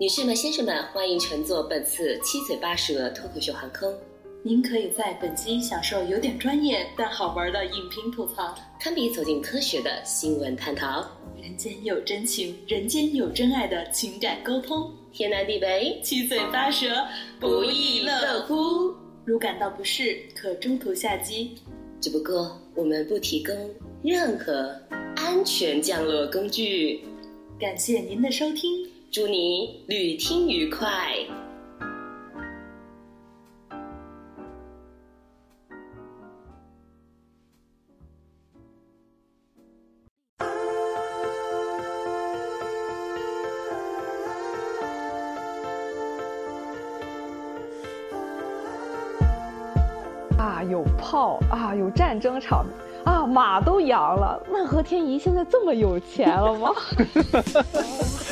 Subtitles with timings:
[0.00, 3.92] 女士们、先生们，欢迎乘坐本次七嘴八舌脱口秀航空。
[4.44, 11.04] 您可以在本机享受有点专业但好玩的影评吐槽，堪比走进科学的新闻探讨。
[11.42, 17.04] 人间有真情，人间有真爱的情感沟通，天南地北，七嘴八舌
[17.40, 18.94] 不亦乐乎。
[19.24, 21.56] 如感到不适，可中途下机。
[22.00, 23.52] 只不过我们不提供
[24.04, 24.72] 任何
[25.16, 27.04] 安全降落工具。
[27.58, 30.86] 感谢您的收听，祝你旅听愉快。
[50.36, 52.66] 啊，有炮啊，有战争场
[53.06, 54.38] 啊，马都养了。
[54.50, 56.70] 那和天宜现在这么有钱了吗？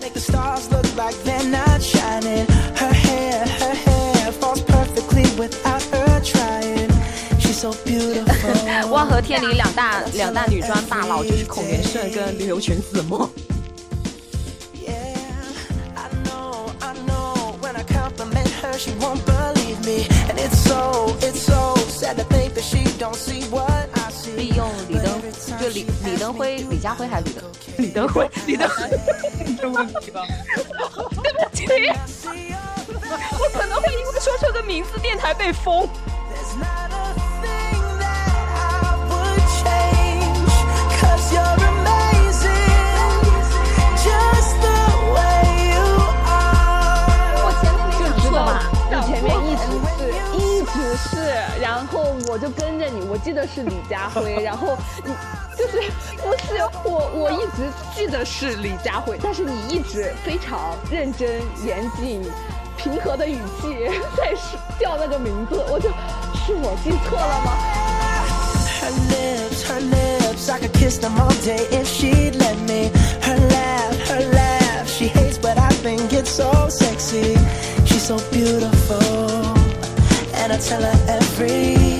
[0.00, 2.46] make the stars look like they're not shining.
[2.76, 6.90] Her hair, her hair falls perfectly without her trying.
[7.38, 8.54] She's so beautiful.
[8.90, 13.30] 万和天灵两大两大女装大佬就是孔元胜跟刘全子墨。
[14.74, 15.16] Yeah,
[15.96, 17.56] I know, I know.
[17.60, 20.06] When I compliment her, she won't believe me.
[20.28, 24.03] And it's so, it's so sad to think that she don't see what I see.
[24.31, 25.21] 利用李登
[25.59, 27.43] 就李李登辉、李家辉还是李登
[27.77, 28.29] 李登辉？
[28.45, 28.89] 李登辉，
[29.59, 30.21] 这问题吧。
[31.23, 31.65] 对不起，
[33.39, 35.87] 我可能会因为说出个名字电台被封。
[36.29, 36.91] There's not
[52.35, 55.13] 我就跟着你，我记得是李佳辉，然后你
[55.57, 57.63] 就是不是我，我一直
[57.95, 62.21] 记得是李佳辉，但是你一直非常认真、严谨、
[62.75, 67.55] 平和的语气在是叫那个名字，我就是我记错了吗
[68.81, 72.91] ？Her lips, her lips, I could kiss them all day if she'd let me.
[73.21, 77.37] Her laugh, her laugh, she hates, but I think it's so sexy.
[77.85, 78.99] She's so beautiful,
[80.33, 81.94] and I tell her every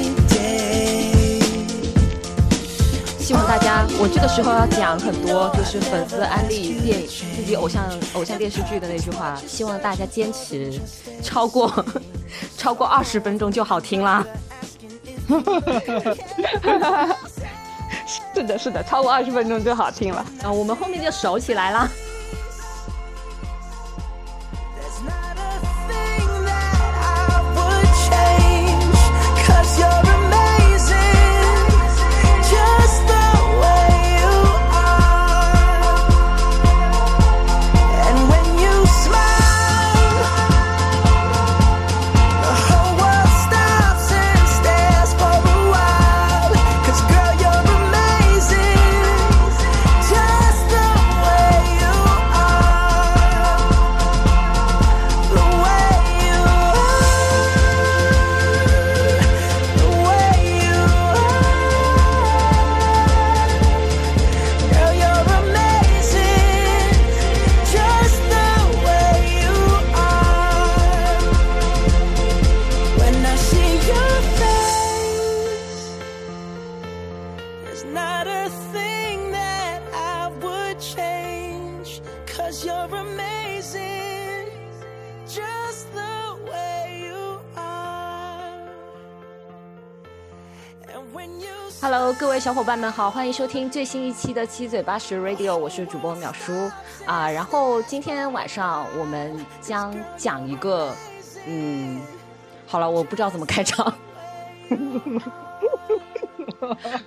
[3.35, 10.79] 望大家，我这个时候要讲很多，就是粉丝安利电影自己偶像偶像电视剧的那句话，希望大家坚持
[11.21, 11.85] 超过
[12.57, 14.25] 超过二十分钟就好听啦。
[18.33, 20.25] 是的，是的，超过二十分钟就好听了。
[20.43, 21.89] 啊，我们后面就熟起来啦。
[24.79, 25.37] There's not
[30.21, 30.24] a
[82.35, 84.49] cause you're amazing
[85.25, 88.59] just the way you are.
[90.93, 91.47] And when you
[91.81, 96.69] Hello，各位小伙伴们好，欢迎收听最新一期的七嘴八舌 Radio，我是主播淼叔
[97.05, 97.31] 啊。
[97.31, 100.93] 然后今天晚上我们将讲一个，
[101.45, 102.01] 嗯，
[102.67, 103.93] 好了，我不知道怎么开场。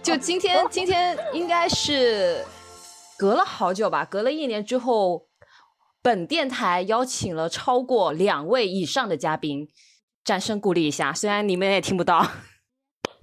[0.03, 2.43] 就今天，今天应该是
[3.19, 5.27] 隔了好久吧，隔了一年之后，
[6.01, 9.69] 本电台邀请了超过两位以上的嘉宾，
[10.23, 12.25] 掌声鼓励一下，虽然你们也听不到。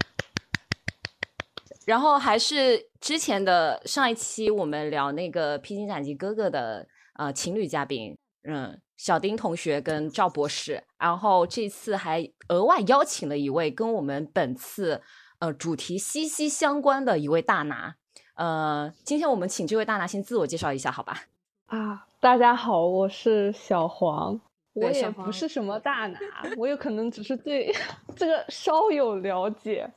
[1.88, 15.02] 然后还是之前的上一期我们聊那个《披荆斩棘哥哥》的呃情侣嘉宾，嗯，小丁同学跟赵博士，然后这次还额外邀请了一位跟我们本次
[15.40, 17.96] 呃主题息息相关的一位大拿，
[18.36, 21.24] 呃，今天我们请这位大拿先自我介绍一下，好吧？
[21.68, 24.40] 啊，大家好，我是小黄。
[24.74, 26.20] 我也不是什么大拿，
[26.58, 27.74] 我有可能只是对
[28.14, 29.90] 这个稍有了解，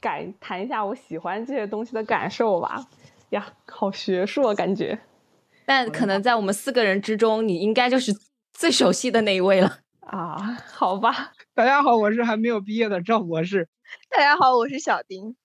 [0.00, 2.84] 感谈一下我喜欢这些东西的感受吧。
[3.30, 4.98] 呀，好学术啊，感觉。
[5.64, 8.12] 但可能在我们四个人之中，你应该就是
[8.52, 9.78] 最熟悉的那一位了。
[10.02, 11.32] 啊，好吧。
[11.54, 13.68] 大家好，我是还没有毕业的赵博士。
[14.10, 15.36] 大家好，我是小丁。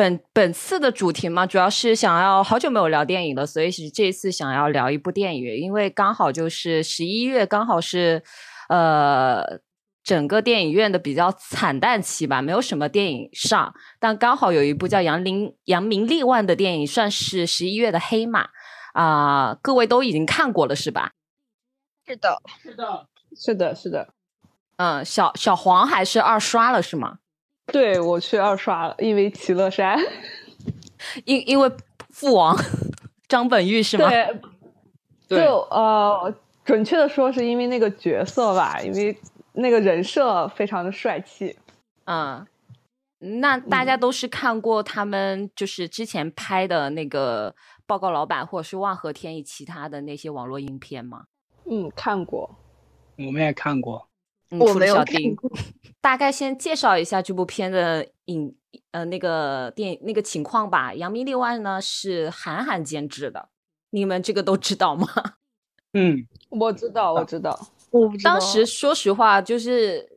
[0.00, 8.22] 本本次的主题嘛，主要是想要好久没有聊电影了，所以是这次想要聊一部电影，因为刚好就是十一月，刚好是
[8.70, 9.44] 呃
[10.02, 18.48] 整个电影院的比较惨淡期吧，没有什么电影上，但刚好有一部叫《扬名扬名立万》的电影，算是十一月的黑马
[18.94, 21.12] 啊、各位都已经看过了是吧？
[22.06, 23.06] 是的，是的，
[23.36, 24.14] 是的，是的。
[24.78, 27.18] 嗯，小小黄还是二刷了是吗？
[27.72, 29.98] 对我去二刷了，因为齐乐山。
[31.24, 31.70] 因因为
[32.10, 32.54] 父王
[33.26, 34.08] 张本煜是吗？
[34.08, 34.40] 对，
[35.28, 36.34] 对就呃，
[36.64, 39.16] 准确的说是因为那个角色吧，因为
[39.52, 41.56] 那个人设非常的帅气。
[42.04, 42.46] 嗯，
[43.18, 47.54] 那大家都是看过他们就是之前拍的那个
[47.86, 51.24] 报告老板或者是万和天宜其他的那些网络影片吗？
[51.70, 52.56] 嗯，看过。
[53.16, 54.09] 我们也看过。
[54.50, 55.06] 嗯，我没有看
[55.36, 55.50] 过，
[56.00, 58.54] 大概先介绍一下这部片的影
[58.90, 60.94] 呃那个电影那个情况吧。
[60.94, 63.48] 扬名立万呢是韩寒监制的，
[63.90, 65.06] 你们这个都知道吗？
[65.94, 67.58] 嗯，我知道，我知道。
[67.90, 70.08] 我不知道当时说实话，就是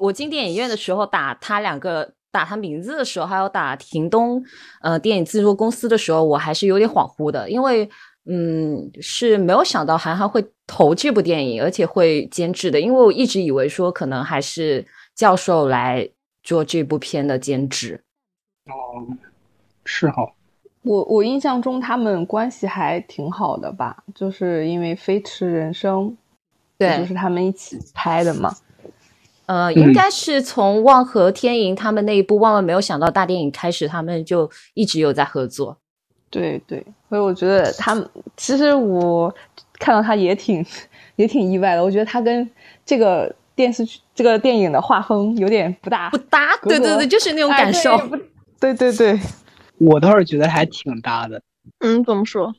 [0.00, 4.40] 我进电影院的时候打他两个打他名字的时候，还有打庭东
[4.82, 7.88] 呃电影制作公司的时候，我还是有点恍惚的，因为
[8.26, 10.40] 嗯是没有想到韩寒会
[10.72, 14.86] 投这部电影，而且会监制的，因为我一直以为说可能还是
[15.16, 16.08] 教授来
[16.44, 18.00] 做这部片的监制。
[18.66, 19.04] 哦，
[19.84, 20.32] 是哈。
[20.82, 26.08] 我我印象中他们关系还挺好的吧，就是因为《飞驰人生》，
[26.78, 28.54] 对就是他们一起拍的嘛。
[29.46, 35.76] 呃，嗯应该是从望和天银他们那一部《万万没有想到》大电影开始，他们就一直有在合作。
[36.30, 39.34] 对对，所以我觉得他们其实我
[39.80, 40.64] 看到他也挺
[41.16, 41.82] 也挺意外的。
[41.82, 42.48] 我觉得他跟
[42.86, 47.98] 这个电视剧、这个电影的画风有点不大不搭，对对对，就是那种哎感受。
[48.60, 49.20] 对对对对，
[49.78, 51.42] 我倒是觉得还挺搭的。
[51.80, 52.54] 嗯，怎么说？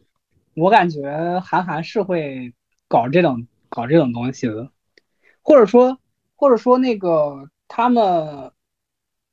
[0.55, 2.53] 我感觉韩寒是会
[2.89, 4.69] 搞这种搞这种东西的，
[5.41, 5.97] 或者说
[6.35, 8.51] 或者说那个他们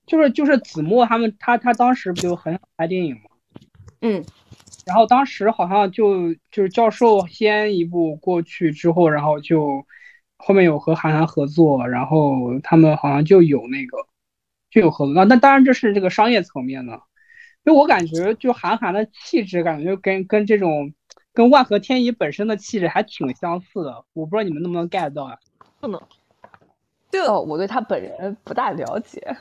[0.06, 3.23] 就是就是子墨他们他他当时不就很想拍电影吗？
[4.00, 4.25] 嗯，
[4.88, 9.85] 然后当时好像就就是教授先一步过去之后，然后就
[10.38, 13.99] 后面有和韩寒合作，然后他们好像就有那个
[14.70, 15.14] 就有合作。
[15.14, 16.94] 那那当然这是这个商业层面的，
[17.64, 20.94] 因为我感觉就韩寒的气质，感觉跟跟这种
[21.34, 24.06] 跟万和天宜本身的气质还挺相似的。
[24.14, 25.37] 我不知道你们能不能 get 到啊？
[25.81, 26.00] 不能。
[27.11, 29.37] 对哦，我对他本人不大了解。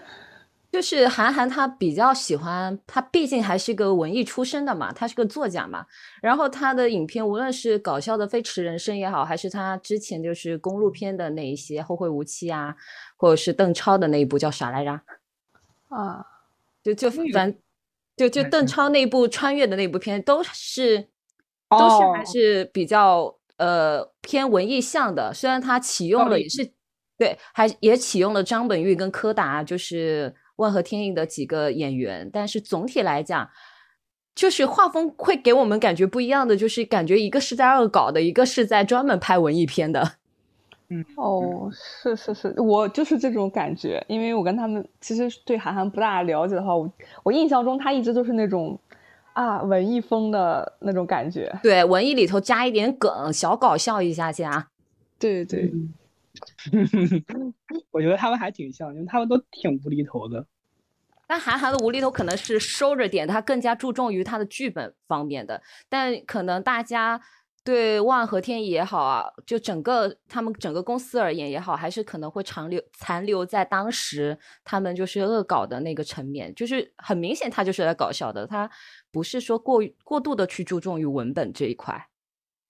[0.77, 5.83] 就是韩寒他比较喜欢，他毕竟还是个文艺出身的嘛，他是个作家嘛。
[6.21, 12.75] 然后他的影片，无论是搞笑的《飞驰人生》也好，还是他之前就是公路片的那一些《后会无期》啊，
[13.15, 15.01] 或者是邓超的那一部叫啥来着？
[15.87, 16.23] 啊，
[16.83, 17.55] 就就那个反
[18.15, 21.07] 就就嗯邓超那部穿越的那部片，都是
[21.71, 25.33] 都是还哦是比较呃偏文艺向的。
[25.33, 26.71] 虽然他启用了也是
[27.17, 33.49] 对，还也启用了张本煜跟柯达，就是万和天宜的几个演员，但是总体来讲。
[34.35, 40.11] 就是画风会给我们感觉不一样的，就是感觉一个是在恶搞的，一个是在专门拍文艺片的。
[40.89, 46.87] 嗯哦，是是是，我就是这种感觉，因为我跟他们其实对韩寒不大了解的话，我
[47.23, 48.79] 我印象中他一直都是那种
[49.33, 51.51] 啊文艺风的那种感觉。
[51.63, 54.67] 对，文艺里头加一点梗，小搞笑一下下。
[55.17, 55.73] 对对，
[57.91, 60.45] 我觉得他们还挺像，因为他们都挺无厘头的。
[61.27, 65.61] 但韩寒的无厘头可能是收着点，他更加注重于他的剧本方面的。
[65.89, 67.19] 但可能大家
[67.65, 78.69] 对万和天宜也好啊，就整个他们整个公司而言也好，还是可能会长留残留在当时他们就是恶搞的那个层面，就是很明显他就是来搞笑的，他
[79.11, 81.93] 不是说过过度的去注重于文本这一块。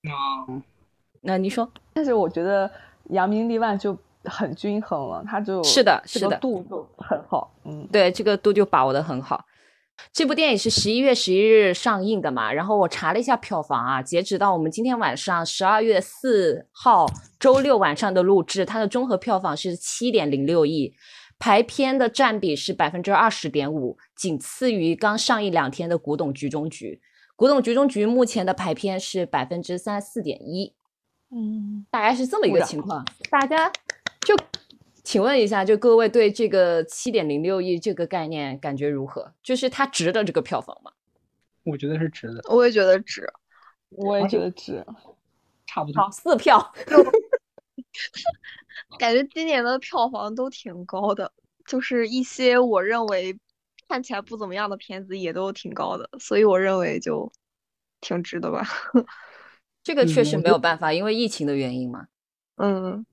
[0.03, 0.49] 啊，
[1.21, 2.71] 那你说但是我觉得
[3.09, 7.53] 扬名立万就很均衡了，他就是这个的是的度就很好。
[7.65, 9.45] 嗯，对，这个度就把握的很好。
[10.13, 17.07] 这部电影是十一月十一日上映的嘛，然后我查了一下票房啊，截止到我们今天晚上十二月四号
[17.39, 20.93] 周六晚上的录制，它的综合票房是七点零六亿，
[21.39, 26.91] 排片的占比是百分之二十点五，仅次于刚上映两天的《古董局中局》。
[27.35, 30.75] 《古董局中局》目前的排片是百分之三十四点一，
[31.29, 33.05] 嗯，大概是这么一个情况。
[33.29, 33.69] 大家
[34.21, 34.35] 就
[35.03, 39.33] 请问一下，就各位对这个七点零六亿这个概念感觉如何？
[39.43, 40.91] 就是它值得这个票房吗？
[41.63, 42.41] 我觉得是值的。
[42.49, 43.27] 我也觉得值。
[43.89, 44.85] 我也觉得值，
[45.65, 46.03] 差不多。
[46.03, 46.73] 好，四票。
[48.99, 51.31] 感觉今年的票房都挺高的，
[51.65, 53.37] 就是一些我认为
[53.87, 57.31] 看起来不怎么样的片子也都挺高的，所以我认为就
[58.01, 58.67] 挺值的吧。
[59.87, 62.07] 这个确实没有办法，因为疫情的原因嘛。
[62.57, 63.05] 嗯，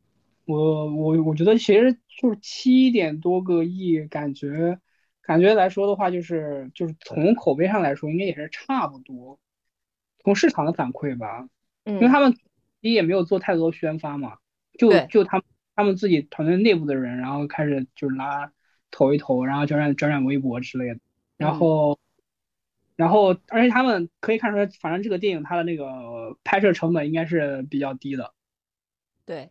[0.45, 4.81] 我我我觉得其实就是七点多个亿，感觉
[5.23, 9.39] 感觉来说的话，就是就是从口碑上来说，应该也是差不多。
[10.25, 11.49] 从市场的反馈吧，
[11.85, 12.37] 因为嗯，他们
[12.81, 14.39] 也没有做太多宣发嘛，
[14.77, 15.45] 就就他们
[15.77, 18.51] 他们自己团队内部的人，然后开始就是拉
[18.91, 20.99] 投一投，然后转转转转微博之类的，
[21.37, 21.55] 然嗯。
[21.57, 21.99] 后
[22.97, 28.33] 然后而且他们可以看出来，反正这个电影它的那个拍摄成本应该是比较低的。
[29.25, 29.51] 对。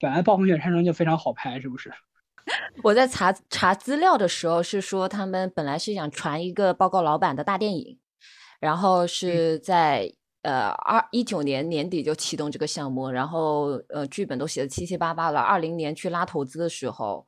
[0.00, 1.92] 本来暴风雪山城就非常好拍，是不是？
[2.82, 8.00] 我在查查资料的时候是说，他们本来是想传一个报告老板的大电影，
[8.58, 17.24] 然后是在、呃二一九年年底就启动这个项目，然后呃剧本都写的七七八八了，二零年去拉投资的时候，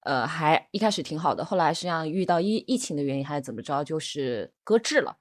[0.00, 5.16] 呃还一开始挺好的，后来实际上遇到疫疫情的原因还是怎么着，就是搁置了。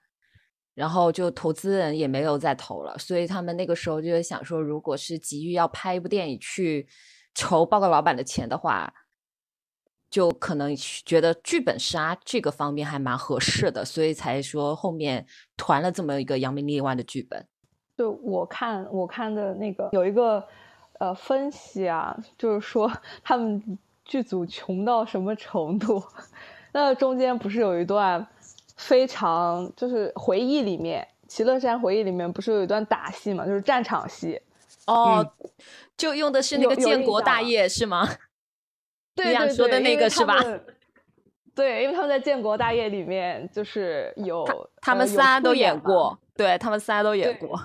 [0.73, 6.87] 然后就投资人也没有再投了，所以他们那个时候就在想说，如果是急于要拍一部电影去
[7.33, 8.93] 筹报告老板的钱的话，
[10.11, 15.25] 就可能觉得剧本杀这个方面还蛮合适的，所以才说后面
[15.57, 17.47] 团了这么一个扬名立万的剧本。
[17.97, 20.47] 就我看我看的那个有一个
[20.99, 22.87] 呃分析啊，就是说
[23.23, 26.01] 他们剧组穷到什么程度？
[26.73, 28.25] 那中间不是有一段
[28.77, 34.41] 非常就是回忆里面《齐乐山回忆》里面不是有一段打戏嘛，就是战场戏。
[34.85, 35.25] 哦，
[35.97, 38.07] 就用的是那个建国大业是吗？
[39.13, 40.37] 对对对，说的那个是吧？
[41.53, 44.45] 对，因为他们在建国大业里面就是有
[44.79, 47.59] 他们仨都演过，对他们仨都演过。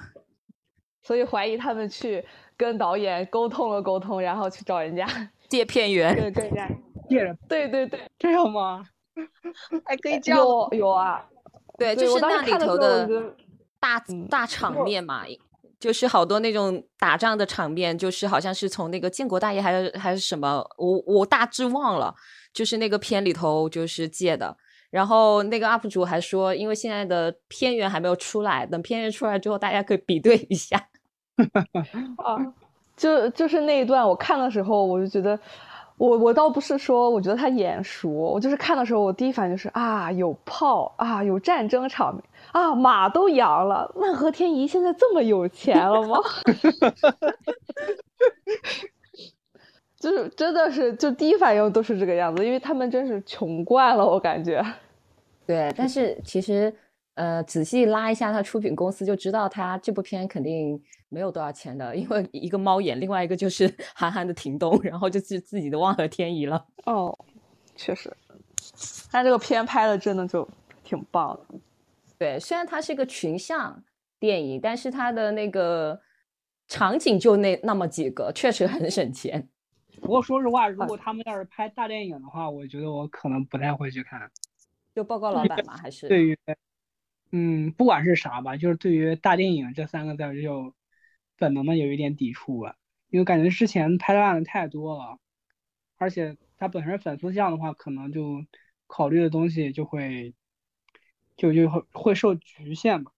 [1.02, 2.24] 所以怀疑他们去
[2.56, 5.06] 跟导演沟通了沟通，然后去找人家
[5.52, 6.66] 借片源，跟跟人家。
[7.10, 8.82] 借着对对对，这样吗？
[9.84, 11.22] 还可以这样有有啊，
[11.78, 13.06] 对，就是那里头的
[13.78, 15.24] 大嗯大场面嘛，
[15.78, 22.14] 就是好多那种打仗的场面，就是好像是从那个建国大业还是还是什么，我我大致忘了，
[22.54, 24.56] 就是那个片里头就是借的。
[24.90, 30.78] 然后那个 UP 主还说，因为现在的片源还没有出来，等片源出来之后，大家可以比对一下。
[32.16, 32.36] 啊，
[32.96, 35.38] 就就是那一段，我看的时候我就觉得，
[35.96, 42.22] 我我倒不是说我觉得他眼熟，我就是看的时候，我第一反应就是啊，有炮啊，有战争场面
[42.52, 46.18] 啊，马都扬了，那和天宜现在这么有钱了吗？
[49.98, 54.60] 就是真的是，就第一反应都是这个样子，因为他们真是穷惯了，我感觉。
[55.46, 56.74] 对，但是其实
[57.14, 66.66] 呃，仔细拉一下他出品公司，就知道他这部片肯定没有多少钱的，因为一个猫眼，另外一个就是 韩寒的停动，然后就是自己的望和天宜了。
[66.86, 67.16] 哦，
[67.76, 68.10] 确实，
[69.10, 70.48] 他这个片拍的真的就
[70.82, 71.58] 挺棒的。
[72.18, 73.82] 对，虽然它是一个群像
[74.18, 76.00] 电影，但是它的那个
[76.68, 79.48] 场景就那那么几个，确实很省钱。
[80.00, 84.30] 不过说实话，如果他们要是拍大电影的话，我觉得我可能不太会去看。
[84.94, 86.38] 就报告老板嘛，还是对于，
[87.32, 90.74] 嗯，不管是啥吧，就是对于大电影这三个字儿就
[91.38, 92.76] 本能的有一点抵触吧，
[93.08, 95.18] 因为感觉之前拍烂的太多了，
[95.96, 98.44] 而且它本身粉丝量的话，可能就
[98.86, 100.34] 考虑的东西就会
[101.36, 103.12] 就就会会受局限吧。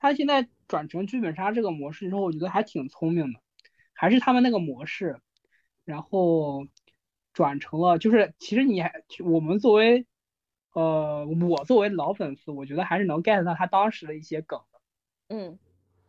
[0.00, 3.40] 他现在转成剧本杀这个模式之后，我觉得还挺聪明的，
[3.92, 5.20] 还是他们那个模式，
[5.84, 6.66] 然后
[7.32, 8.92] 转成了就是其实你还
[9.24, 10.04] 我们作为
[10.72, 14.78] 呃我作为老粉丝，我觉得还是能 get 到他当时的一些梗的。
[15.28, 15.58] 嗯，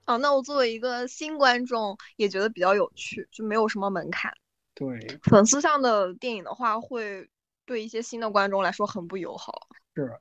[0.06, 4.34] 哦，那我作为一个新观众也觉得比较有趣，就没有什么门槛。
[4.76, 7.30] 对，粉丝向的电影的话，会
[7.66, 9.68] 对一些新的观众来说很不友好。
[9.96, 10.12] 是，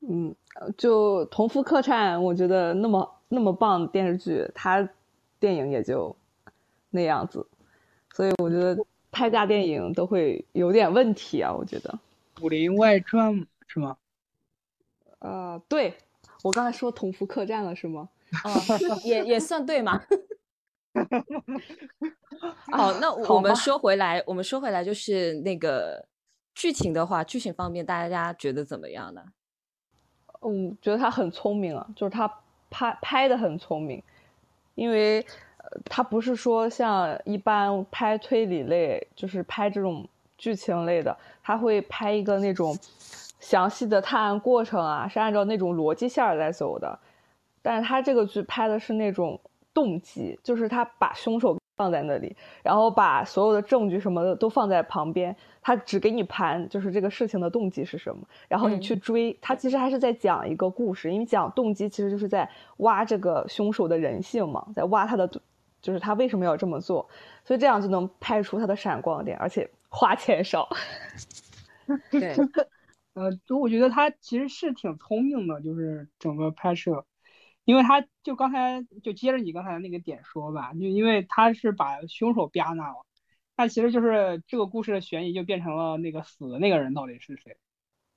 [0.00, 4.88] 嗯，呃就《同福客栈》，我觉得那么那么棒的电视剧，它
[5.38, 6.16] 电影也就
[6.90, 7.46] 那样子，
[8.12, 8.76] 所以我觉得
[9.12, 11.98] 拍大电影都会有点问题啊，我觉得。
[12.42, 13.32] 《武林外传》
[13.72, 13.96] 是吗？
[15.20, 15.94] 呃，对
[16.42, 18.08] 我刚才说《同福客栈》了是吗？
[18.42, 18.50] 哦，
[19.04, 20.02] 也也算对嘛。
[22.72, 26.04] 好，那我们说回来，我们说回来，就是那个
[26.52, 29.22] 剧情的话，剧情方面大家觉得怎么样呢？
[30.40, 32.26] 嗯，觉得他很聪明啊，就是他
[32.70, 34.02] 拍拍的很聪明，
[34.74, 35.20] 因为
[35.58, 40.08] 呃，他不是说像一般拍推理类，就是拍这种
[40.38, 42.76] 剧情类的，他会拍一个那种
[43.40, 46.96] 详细的探案过程啊，是按照那种逻辑线儿来走的。
[47.62, 49.40] 但是他这个剧拍的是那种
[49.74, 59.36] 动机，就是他把凶手放在那里，然后把所有的证据什么的都放在旁边，他只给你盘，就是这个事情的动机是什么，然后你去追。
[59.40, 65.28] 他其实还是在讲一个故事，因为讲动机其实就是在挖这个凶手的人性嘛，在挖他的，
[65.80, 67.08] 就是他为什么要这么做，
[67.44, 70.68] 所以这样就能拍出他的闪光点，而且花钱少。
[72.10, 72.34] 对，
[73.20, 77.04] 呃，就我觉得他其实是挺聪明的，就是整个拍摄。
[77.64, 83.06] 因为他就刚才就接着你刚才那个点说吧，就因为他是把凶手扒那了，
[83.56, 87.56] 那其实就是这个故事的悬疑就变成了那个死的那个人到底是谁？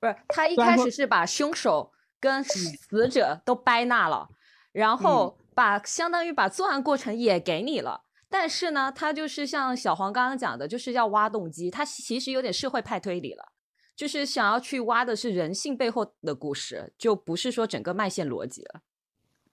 [0.00, 4.28] 不是，他一开始是把凶手跟死者都掰那了，
[4.72, 13.52] 然后把相当于把作案过程也给你了，但是呢，他就是像小黄刚刚讲的，就是要挖动机，他其实有点社会派推理了，
[13.96, 18.82] 就是想要去挖的是人性背后的故事，就不是说整个脉线逻辑了。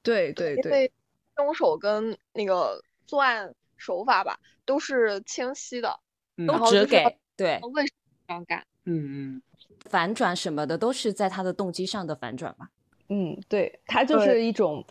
[0.01, 0.91] 对对对，因为
[1.37, 5.99] 凶手跟那个作案手法吧都是清晰的，
[6.47, 7.03] 都只给
[7.35, 8.65] 对为什么这样干？
[8.85, 9.41] 嗯嗯，
[9.85, 12.69] 反转什么的都是在他的动机上的反转嘛。
[13.09, 14.83] 嗯，对，他就是一种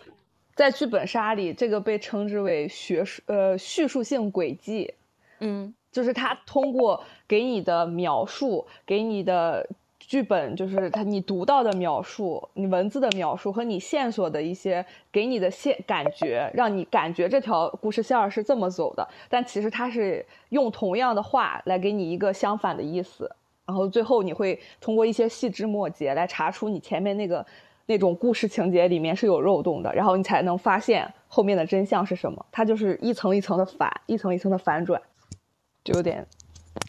[0.54, 4.94] 在剧本杀里，这个被称之为学术呃叙述性轨迹。
[5.40, 9.66] 嗯，就是他通过给你的描述，给你的。
[9.98, 19.06] 剧本就是他，你读到的描述，你文字的描述和你线索的一些给你的线感觉，让你感觉这条故事线是这么走的。
[19.28, 23.30] 但其实他是用同样的话来给你一个相反的意思，
[23.66, 27.46] 然后最后你会通过一些细枝末节来查出你前面那个
[27.86, 32.44] 那种故事情节里面是有漏洞的，然后你才能发现后面的真相是什么。
[32.50, 35.00] 它就是一层一层的反，一层一层的反转，
[35.84, 36.26] 就有点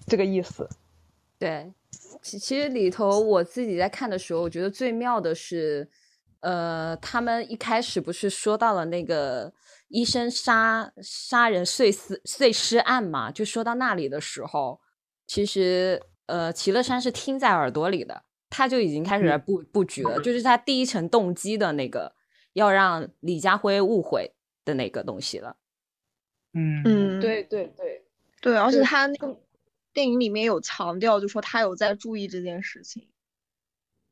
[0.08, 0.68] 这个意思。
[1.38, 1.74] 对。
[2.22, 5.90] 其其实里头我自己在看的时候，我觉得最妙的是，
[6.42, 9.52] 呃，他们一开始不是说到了那个
[9.88, 13.32] 医生杀杀人碎尸碎尸案嘛？
[13.32, 14.80] 就说到那里的时候，
[15.26, 22.14] 其实呃，齐乐山是听在耳朵里的，他就已经开始来布布局了，就是他第一层动机的那个
[22.54, 24.32] 要让李家辉误会
[24.64, 25.58] 的那个东西了。
[26.54, 28.06] 嗯嗯，对对对
[28.42, 29.40] 对，而且他那个。
[29.94, 33.10] 电影里面有强调，就说他有在注意这件事情，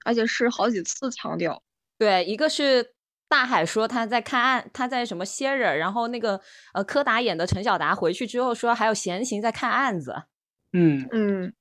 [0.03, 1.63] 而且是好几次强调。
[1.97, 2.95] 对，一个是
[3.29, 6.41] 大海说他在看案，他在什么歇着，然后那个
[6.73, 10.23] 呃柯达演的陈晓达回去之后说还有闲情在看案子。
[10.73, 11.53] 嗯嗯，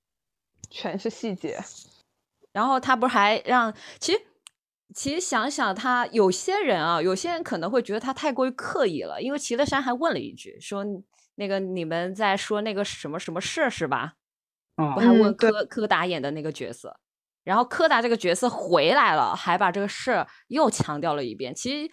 [0.69, 1.61] 全是细节。
[2.51, 4.21] 然后他不是还让，其实
[4.93, 10.85] 其实想想他有些人啊，有些人可能会觉得他太过于刻意了，因为齐乐山还问了一句说。
[11.39, 14.15] 那个你们在说那个什么什么事是吧？
[14.77, 16.99] 我还问柯柯达演的那个角色，
[17.45, 21.55] 然后柯达这个角色回来了，还把这个事儿又强调了一遍。
[21.55, 21.93] 其实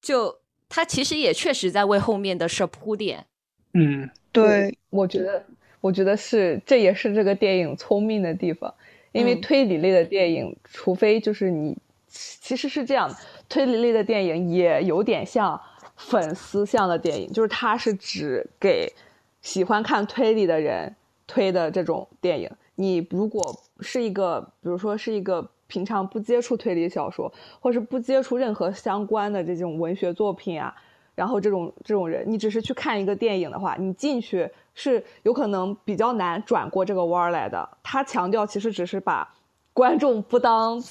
[0.00, 3.26] 就他其实也确实在为后面的事铺垫。
[3.74, 5.44] 嗯，对，我觉得
[5.80, 8.72] 我觉得是这也是这个电影聪明的地方，
[9.10, 13.12] 因为推理类的电影，除非就是你其实是这样，
[13.48, 15.60] 推理类的电影也有点像。
[15.96, 18.92] 粉丝向的电影，就是它是只给
[19.40, 20.94] 喜欢看推理的人
[21.26, 22.50] 推的这种电影。
[22.74, 23.42] 你如果
[23.80, 30.74] 是一个，比如说是一个平常不接触推理小说，或是不接触任何相关的这种文学作品啊，
[31.14, 37.66] 然后这种这种人，你只是去看一个电影的话，你进去是有可能比较难转过这个弯来的。
[37.82, 39.34] 他强调其实只是把
[39.72, 40.84] 观众不当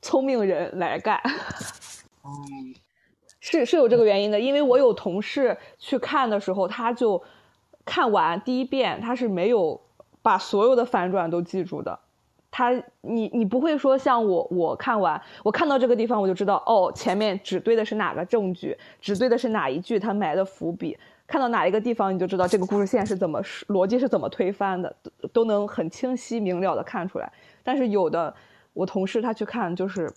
[0.00, 1.20] 聪明人来干。
[2.22, 2.74] 嗯。
[3.48, 7.22] 是是有这个原因的，因为我有同事去看的时候，他就
[7.84, 9.80] 看完第一遍，他是没有
[10.20, 11.96] 把所有的反转都记住的。
[12.50, 27.32] 他，你你不会说像我，我看完，我看到这个地方我就知道，哦，前面只对的是哪个证据，只对的是哪一句他埋的伏笔，看到哪一个地方你就知道这个故事线是怎么逻辑是怎么推翻的，都都能很清晰明了的看出来。
[27.62, 28.34] 但是有的
[28.72, 30.12] 我同事他去看就是。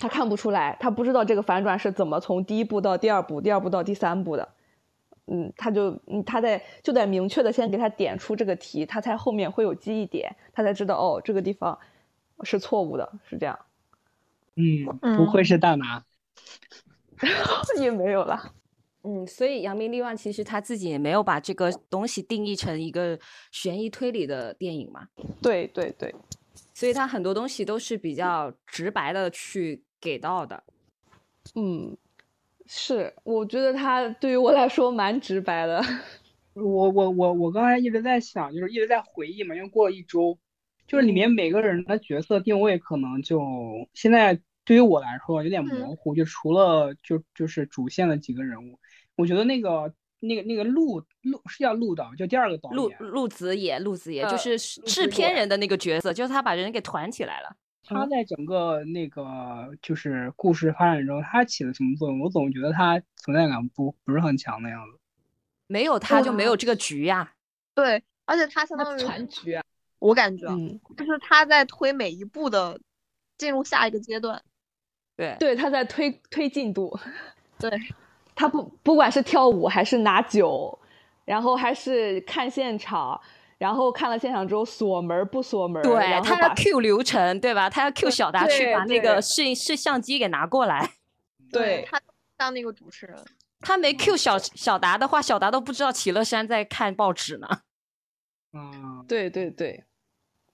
[0.00, 4.48] 他看不出来，他不知道这个反转是怎么从第一步到第二步，第二步到第三步的。
[5.26, 11.78] 嗯，他就嗯，他在就得明确的先给他点出这个题，他才后面会有记忆点，他才知道哦，这个地方
[12.42, 13.56] 是错误的，是这样。
[14.56, 14.86] 嗯，
[15.18, 16.02] 不愧是大拿，
[17.78, 18.54] 也没有了。
[19.02, 23.18] 嗯，所以扬名立万其实他自己也没有把这个东西定义成一个
[23.52, 25.06] 悬疑推理的电影嘛。
[25.42, 26.14] 对对对，
[26.72, 29.84] 所以他很多东西都是比较直白的去。
[30.00, 30.62] 给到的，
[31.54, 31.96] 嗯，
[32.66, 35.82] 是，我觉得他对于我来说蛮直白的。
[36.54, 40.36] 我我我我刚才一直在想，就是一直在回忆嘛，因为过了一周，
[40.86, 43.40] 就是里面每个人的角色定位可能就
[43.94, 48.78] 现在对于我来说有点模糊，就除了就就是主线的几个人物，
[49.16, 57.56] 我觉得那个那个那个陆陆是叫陆导，就第二个导陆演，陆子野，陆子野呃就是制片人的那个角色，就是他把人给团起来了。
[57.82, 62.20] 他在整个那个就是故事发展中，他起了什么作用？
[62.20, 64.98] 我总觉得他存在感不不是很强的样子。
[65.66, 67.32] 没有他就没有这个局呀、
[67.74, 69.64] 对，而且他相那当于全局啊，
[69.98, 70.46] 我感觉
[70.96, 72.80] 就是他在推每一步的
[73.38, 74.42] 进入下一个阶段。
[75.16, 76.98] 对对，他在推推进度，
[77.58, 77.70] 对，
[78.34, 80.76] 他不不管是跳舞还是拿酒，
[81.24, 83.20] 然后还是看现场，
[83.60, 87.68] 然后看了现场之后锁门不锁门，对他要 Q 流程，对吧？
[87.68, 90.92] 他要 Q 小达去把那个对摄摄像机给拿过来。
[91.52, 92.00] 对他
[92.38, 93.14] 当那个主持人。
[93.60, 97.46] 他没 Q 小小达的话，小达都不知道齐乐山在看报纸呢。
[98.54, 99.84] 嗯，对对对，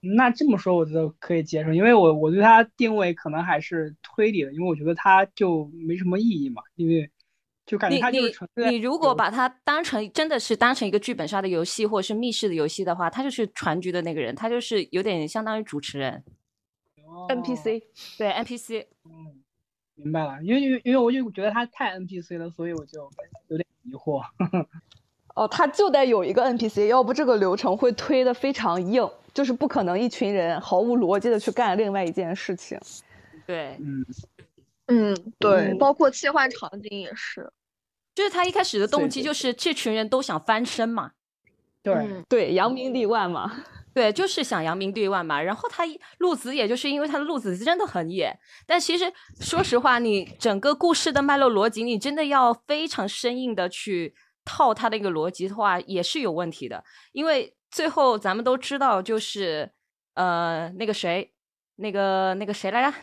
[0.01, 7.09] 那这么说我觉得可以接受，因为我我对他定位可能还是推理的，因为我觉得他就没什么意义嘛，因为
[7.67, 16.23] 就感觉你他就是你纯粹你如果把它当成真的是当成一个剧本杀的游戏，或者是密室的游戏的话，他就是传局的那个人，他就是有点相当于主持人，
[17.05, 17.83] 哦 NPC
[18.17, 18.87] 对 NPC。
[19.05, 19.43] 嗯，
[19.97, 23.11] 明白了，因为因为因为我就觉得他太 NPC 了，所以我就
[23.49, 24.23] 有点疑惑。
[25.35, 32.79] 哦，他就得有一个 NPC，要不这个流程会推的非常硬，就是不可能一群人毫无逻辑的去干另外一件事情。
[33.47, 34.03] 对，嗯，
[34.87, 37.51] 嗯，对，嗯包括切换场景也是。
[38.15, 41.11] 就是他一开始的动机就是这群人都想翻身嘛，
[41.83, 43.65] 对，嗯对，扬名立万嘛。
[43.93, 45.41] 对，就是想扬名立万嘛。
[45.41, 56.85] 然后他一路子也就是因为他的路子真的很野，但其实说实话，你整个故事的脉络逻辑，你真的要非常生硬的去套他的一个逻辑的话，也是有问题的。
[57.13, 59.71] 因为最后咱们都知道，就是
[60.15, 61.33] 呃那个谁，
[61.77, 62.97] 那个那个谁来着？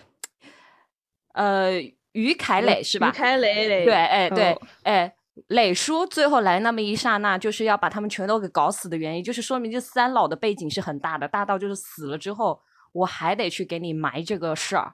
[1.33, 1.73] 呃，
[2.13, 3.09] 于凯磊是吧？
[3.09, 5.15] 于凯磊磊，对，哎，对嗯，哎，
[5.47, 14.93] 磊叔最后来那么一刹那，就是要把他们全都给搞死的原因，就是说明这三老的背景是很大的，大到就是死了之后，我还得去给你埋这个事儿。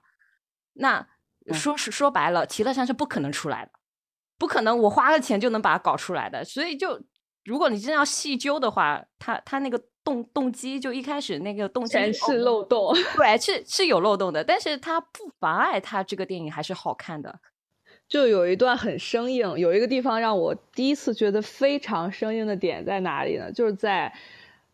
[0.73, 1.07] 那
[1.53, 3.71] 说是说白了，齐乐山是不可能出来的，
[4.37, 6.45] 不可能我花了钱就能把它搞出来的。
[6.45, 7.01] 所以就
[7.45, 12.93] 如果你真要细究的话，他他那个动动机就一开始那个动机全是漏洞。
[13.15, 17.39] 对，是是有漏洞的，但是它不妨碍他这个电影还是好看的。
[18.07, 23.51] 就有一段很生硬，有一个地方让我第一次觉得非常生硬的点在哪里呢？
[23.51, 24.11] 就是在，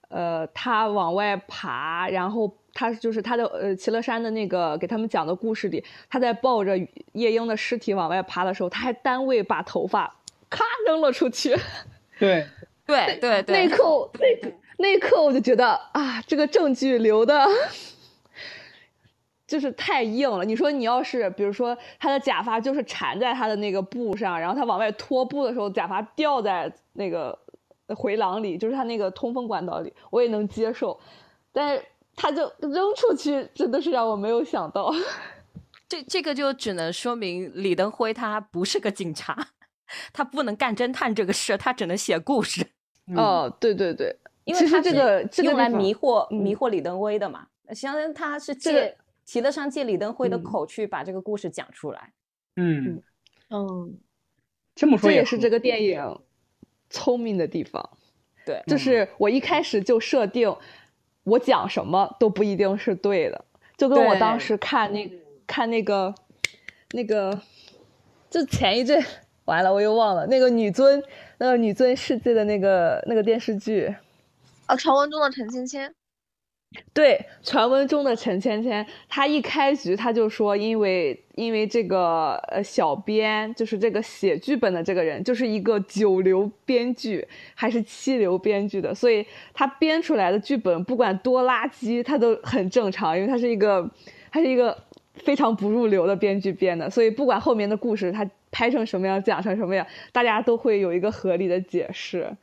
[0.08, 6.78] 呃，他往外爬，然后他就是他的呃齐乐山的那个给他们讲的故事里，他在抱着
[7.12, 10.16] 夜莺的尸体往外爬的时候，他还单位把头发
[10.50, 11.54] 咔扔了出去。
[12.20, 12.48] 对，
[12.86, 17.46] 对对对，那一刻，那那一刻我就觉得啊，这个证据留的，
[19.48, 20.44] 就是太硬了。
[20.46, 27.38] 你说你要是比如说他的假发就是缠在他的那个布上，然后他往外拖布的时候，假发掉在那个
[27.96, 31.00] 回廊里，就是他那个通风管道里，我也能接受。
[31.52, 31.84] 但是
[32.16, 34.94] 他就扔出去，真的是让我没有想到。
[35.88, 39.50] 这这个就只能说明李登辉他不是个警察，
[40.14, 42.66] 他不能干侦探这个事，他只能写故事，
[43.08, 43.18] 嗯。
[43.18, 46.38] 哦，对对对，因为他是其实这个这个用来迷惑嗯。
[46.38, 50.44] 迷惑李登辉的嘛，相当于他是这个借齐乐山借李登辉的嗯。
[50.44, 52.14] 口去把这个故事讲出来。
[52.56, 53.02] 嗯，
[53.50, 53.98] 嗯，
[54.76, 56.20] 这么说也这也是这个电影
[56.90, 57.98] 聪明的地方。
[58.46, 60.56] 对，就是我一开始就设定，
[61.24, 63.46] 我讲什么都不一定是对的，
[63.76, 65.12] 就跟我当时看那
[65.48, 66.14] 看那个
[66.92, 67.42] 那个，
[68.30, 69.04] 就前一阵
[69.46, 70.28] 完了我又忘了。
[70.28, 71.02] 那个女尊
[71.38, 73.94] 那个女尊世界的那个那个电视剧，
[74.66, 75.94] 啊，传闻中的陈芊芊，
[76.94, 93.90] 对，传闻中的陈芊芊，她一开局她就说，因为因为这个呃小编就是这个写剧本的这个人，就是一个九流编剧还是七流编剧的，所以他编出来的剧本不管多垃圾，他都很正常，因为他是一个
[94.32, 94.78] 他是一个
[95.14, 102.38] 非常不入流的编剧编的，所以不管后面的故事他拍成什么样，讲成什么样，大家都会有一个合理的解释。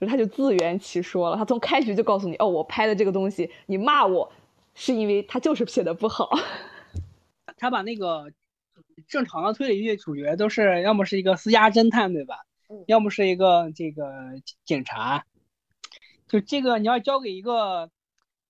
[0.00, 4.32] 就他就自圆其说了，他从开局就告诉你，哦，我拍的这个东西，你骂我，
[4.74, 6.30] 是因为他就是写的不好。
[7.56, 8.32] 他把那个
[9.06, 12.38] 正常的推理剧主角都是要么是一个私家侦探，对吧？
[12.88, 14.10] 要么是一个这个
[14.64, 15.24] 警察。
[16.26, 17.88] 就这个你要交给一个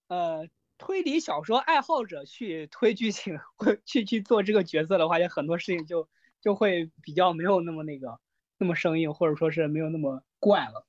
[0.08, 0.48] 呃
[0.78, 6.08] 推理小说爱好者去推剧情，或 去去做这个角色的话，就很多事情就
[6.42, 8.18] 就会比较没有那么那个
[8.58, 10.86] 那么生硬，或者说是没有那么怪了。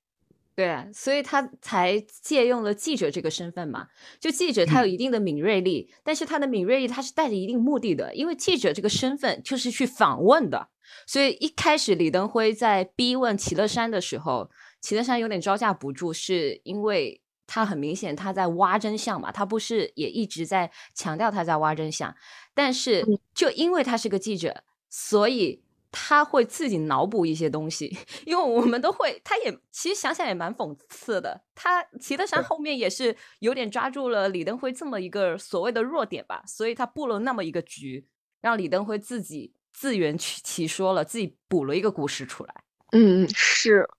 [0.56, 3.88] 对，所以他才借用了记者这个身份嘛。
[4.20, 10.70] 就记者他有一定的敏锐力，但是他的敏锐力他是带着一定目的的，因为记者这个身份就是去访问的。
[11.08, 22.16] 所以一开始李登辉在逼问齐乐山的时候，齐乐山有点招架不住，是因为他很明显他在挖真相嘛，他不是也一直在强调他在挖真相，
[22.54, 24.64] 但是就因为他是个记者，
[24.96, 38.06] 所以他会自己脑补一些东西， 因为我们都会，他也其实想想也蛮讽刺的，他齐德山后面也是有点抓住了李登辉这么一个所谓的弱点吧，所以他布了那么一个局，
[38.40, 39.56] 让李登辉自己。
[39.76, 42.54] 自圆其说了，自己补了一个故事出来。
[42.92, 43.90] 嗯，是，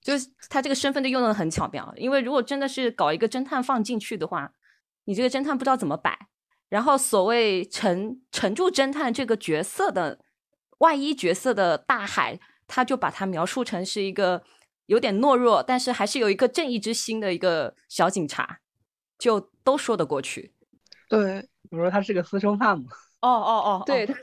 [0.00, 1.92] 就是他这个身份就用的很巧妙。
[1.98, 4.54] 因为如果真的是搞一个侦探放进去的话，
[5.04, 6.28] 你这个侦探不知道怎么摆。
[6.68, 10.18] 然后所谓沉沉住侦探这个角色的
[10.78, 14.42] 外衣角色的大海，他就把他描述成是一个
[14.86, 18.58] 有点懦弱，但是还是有一个正义之心的一个小警察，
[19.18, 20.52] 就都说得过去。
[21.08, 22.84] 对，我说他是个私生饭嘛。
[23.22, 24.14] 哦哦哦，对他。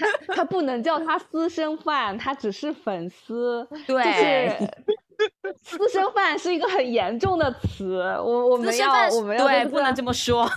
[0.00, 3.66] 他他不能叫他私生饭，他只是粉丝。
[3.84, 4.56] 对，
[5.60, 10.48] 私生饭是一个很严重的词，我我们要我们要对不能这么说。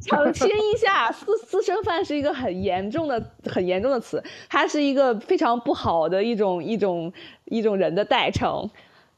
[0.06, 7.12] 澄清一下，私私生饭是一个很严重的很严重的词，它是一个非常不好的一种一种
[7.46, 8.68] 一种人的代称。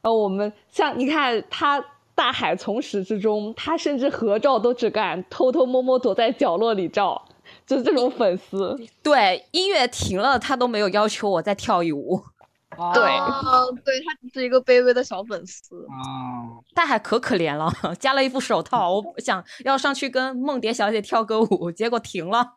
[0.02, 7.22] 呃，我们像你看他大海从始至终，他甚至合照都只敢偷偷摸摸躲在角落里照。
[7.66, 12.20] 就是这种粉丝， 对音乐停了，他都没有要求我再跳一舞。
[12.94, 13.02] 对，
[13.84, 15.84] 对他只是一个卑微的小粉丝。
[15.86, 22.56] 啊，大海可可怜了， 加了一副手套，我想要上去跟梦蝶小姐跳个舞，结果停了。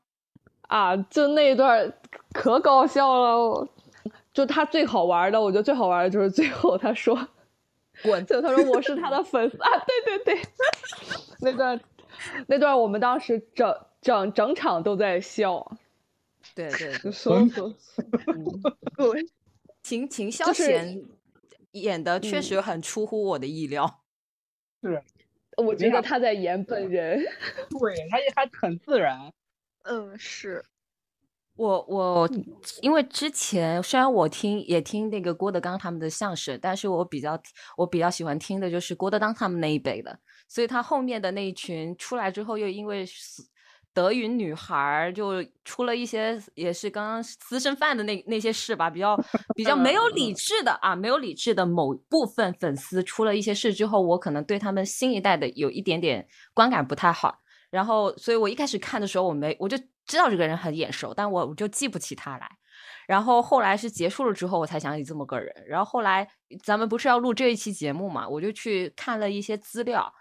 [0.64, 1.94] 啊，就那一段
[2.34, 3.68] 可搞笑了，
[4.34, 7.16] 就他最好玩的，我觉得最好玩的就是最后他说
[8.04, 10.42] 滚，就他说我是他的粉丝啊，对对对，
[11.42, 11.80] 那段
[12.48, 13.76] 那段我们当时整。
[14.02, 15.78] 整整场都在笑，
[16.54, 17.74] 对对，说说，
[18.96, 19.28] 对，
[19.86, 21.00] 秦秦霄贤
[21.74, 24.04] 演的确实很出乎我的意料，
[24.82, 25.04] 是，
[25.58, 27.20] 我觉得他在演本人，
[27.80, 29.32] 对，他也还很自然，
[29.84, 30.66] 嗯，是。
[31.56, 32.28] 我我
[32.82, 37.40] 因为之前虽然我听也听那个郭德纲他们的相声，但是我比较
[37.78, 43.06] 我比较喜欢听的就是郭德纲他们那一辈的，所以他后面的那一群出来之后又因为。
[43.96, 49.18] 德云女孩就出了一些，也是刚刚私生饭的那那些事吧，比较
[49.56, 57.40] 比较没有理智的啊，没有理智的某部分粉丝出了一些事之后，我可能对他们新一代的有一点点观感不太好。
[57.70, 62.52] 然后，所以我一开始看的时候，我没我就知道这个人很眼熟，但我我就记不起他来。
[63.08, 65.54] 然后后来是结束了之后，我才想起这么个人。
[65.66, 66.28] 然后后来
[66.62, 70.14] 咱们不是要录这一期节目嘛，我就去看了一些资料，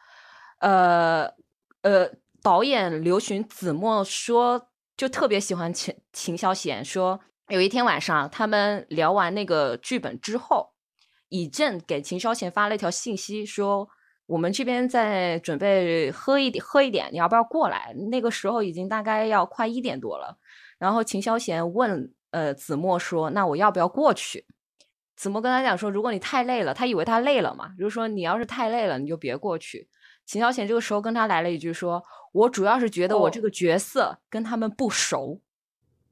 [0.61, 1.29] 呃
[1.83, 2.09] 呃。
[2.45, 6.85] 导演刘巡子墨说，就特别喜欢秦秦霄贤。
[6.85, 10.75] 说有一天晚上，他们聊完那个剧本之后，
[11.31, 13.89] 以正给秦霄贤发了一条信息，说
[14.27, 17.95] 我们这边在准备喝一点，喝一点，你要不要过来？
[18.11, 20.37] 那个时候已经大概要快一点多了。
[20.77, 24.45] 然后秦霄贤问呃子墨说，那我要不要过去？
[25.17, 29.89] 子墨跟他讲说，如果你太累了，他以为他累了嘛，就是说你要是太累了，你就别过去。
[30.25, 32.03] 秦霄贤这个时候跟他来了一句说。
[32.35, 35.39] 我主要是觉得我这个角色跟他们不熟，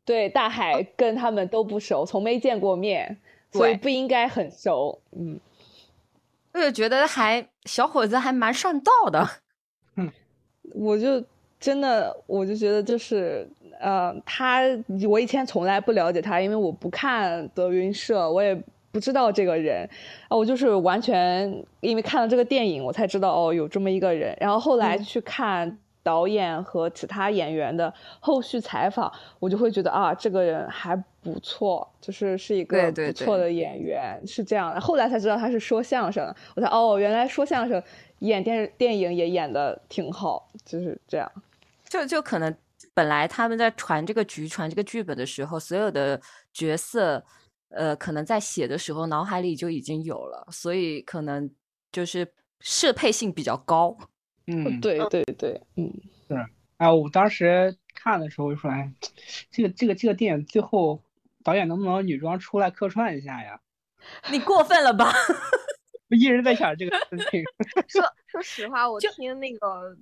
[0.05, 3.19] 对大海跟他们都不熟，从没见过面，
[3.51, 5.03] 所以不应该很熟。
[5.11, 5.41] 嗯，
[6.53, 9.29] 我就觉得还小伙子还蛮上道的。
[9.97, 10.09] 嗯，
[10.75, 11.25] 我就
[11.59, 14.61] 真的我就觉得就是呃，他
[15.11, 18.55] 我以前从来不了解他，因为我不看德云社，我也
[18.93, 19.89] 不知道这个人
[20.29, 25.79] 啊，我就是完全因为看了这个电影，我才知道哦有这么一个人，然后后来去看。
[26.05, 34.81] 导演和其他演员的后续采访，我就会觉得啊，这个人还不错，就是是一个不错的演员，是这样的。
[34.81, 37.81] 后来才知道他是说相声，我才哦，原来说相声
[38.19, 41.33] 演电视电影也演的挺好，就是这样。
[41.89, 42.53] 就就可能
[42.93, 46.21] 本来他们在传这个局、传这个剧本的时候，所有的
[46.53, 47.23] 角色，
[47.75, 51.51] 呃，可能在写的时候脑海里就已经有了，所以可能
[51.91, 52.27] 就是
[52.61, 53.97] 适配性比较高。
[54.47, 55.93] 嗯，对对对，嗯，
[56.29, 58.93] 是，哎，我当时看的时候就说，哎，
[59.51, 61.03] 这个这个这个电影最后
[61.45, 63.61] 导演能不能女装出来客串一下呀？
[64.31, 65.13] 你过分了吧？
[66.11, 67.43] 我一直在想这个事情。
[67.89, 69.97] 说说实话，我听那个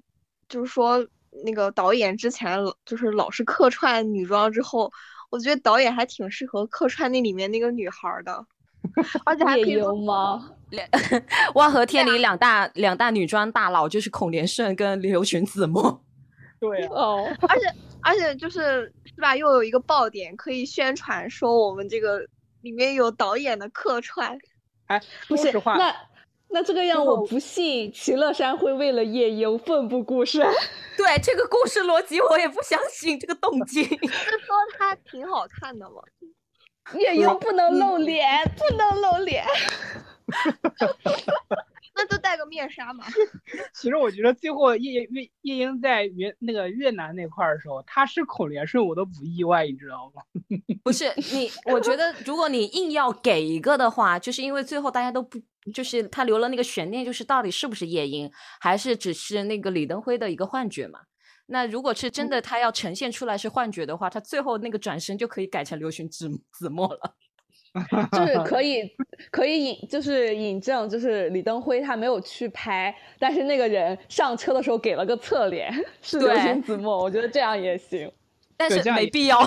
[0.48, 1.06] 就是说
[1.44, 4.90] 那个导演之前就是老是客串女装之后，
[5.31, 8.47] 我觉得导演还挺适合客串那里面那个女孩的，
[9.25, 10.51] 而且还可以吗？
[10.71, 10.87] 两
[11.55, 16.03] 万和天里两大两大女装大佬就是孔连顺跟刘群子墨。
[16.61, 17.66] 对啊，哦， 而且
[18.03, 22.21] 而且就是是吧，又有一个爆点可以宣传说我们这个
[22.61, 24.38] 里面有导演的客串。
[24.87, 25.95] 哎，说实话，那
[26.53, 30.47] 那这个样我不信齐乐山会为了夜莺奋不顾身。
[30.97, 33.85] 对这个故事逻辑，我也不相信这个动机。
[33.95, 36.03] 是说他挺好看的吗？
[36.99, 39.45] 夜莺不能露脸，不能露脸。
[42.01, 43.05] 那就戴个面纱嘛。
[43.75, 50.23] 其实我觉得最后夜夜夜莺在越那个越南那块儿的时候，他是孔连顺，我都不意外，你知道吗？
[50.83, 55.39] 不是你，我觉得如果你硬要给一个的话，就是因为最后大家都不，
[55.75, 61.01] 就是他留了那个悬念，就是到底是不是夜莺，还是只是那个李登辉的一个幻觉嘛？
[61.47, 67.17] 那如果是真的他要呈现出来是幻觉的话，他最后那个转身就可以改成刘询子子墨了。
[68.12, 68.90] 就是 可以
[69.30, 78.11] 可以引，就是引证，就是李登辉他没有去拍，但是那个人上车的时候给了个侧脸，是刘子墨，我觉得这样也行。
[78.56, 79.38] 但是没必要，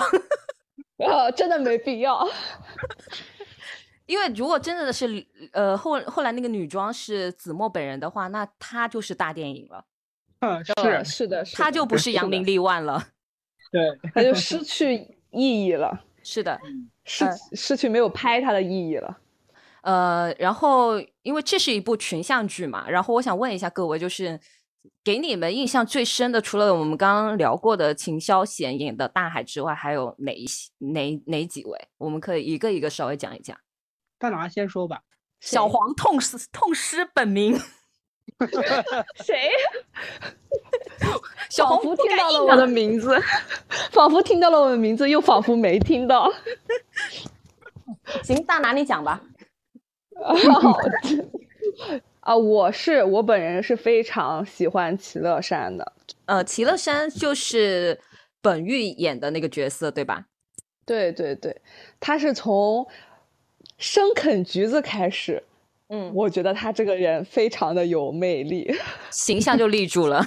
[0.96, 2.26] 呃，真的没必要。
[4.06, 9.84] 因为如果真的是呃后后来那个女装是子墨本人的话，那她就是大电影了，
[10.40, 13.02] 嗯，呃是，是的，是的她就不是扬名立万了。
[13.70, 13.82] 对，
[14.14, 14.94] 他就失去
[15.30, 16.60] 意义了，是的，
[17.04, 19.18] 失呃失去没有拍它的意义了。
[19.82, 24.40] 呃，然后因为这是一部群像剧嘛，然后我想问一下各位，就是
[25.02, 31.88] 给你们印象最深的，除了我们刚刚聊过的秦霄贤演的大海之外，还有哪一些哪哪几位？
[31.98, 33.56] 我们可以一个一个稍微讲一讲。
[34.18, 35.02] 大拿先说吧。
[35.40, 37.54] 小黄痛失痛失本名，
[39.22, 39.50] 谁？
[41.50, 43.20] 小仿佛听到了我的名字，
[43.90, 46.32] 仿佛听到了我的名字，又仿佛没听到。
[48.22, 49.22] 行，大拿你讲吧。
[52.20, 55.92] 啊，我是我本人是非常喜欢齐乐山的。
[56.26, 58.00] 呃，齐乐山就是
[58.40, 60.26] 本玉演的那个角色，对吧？
[60.86, 61.60] 对对对，
[61.98, 62.86] 他是从
[63.78, 65.42] 生啃橘子开始，
[65.88, 68.74] 嗯，我觉得他这个人非常的有魅力。
[69.10, 70.26] 形象就立住了。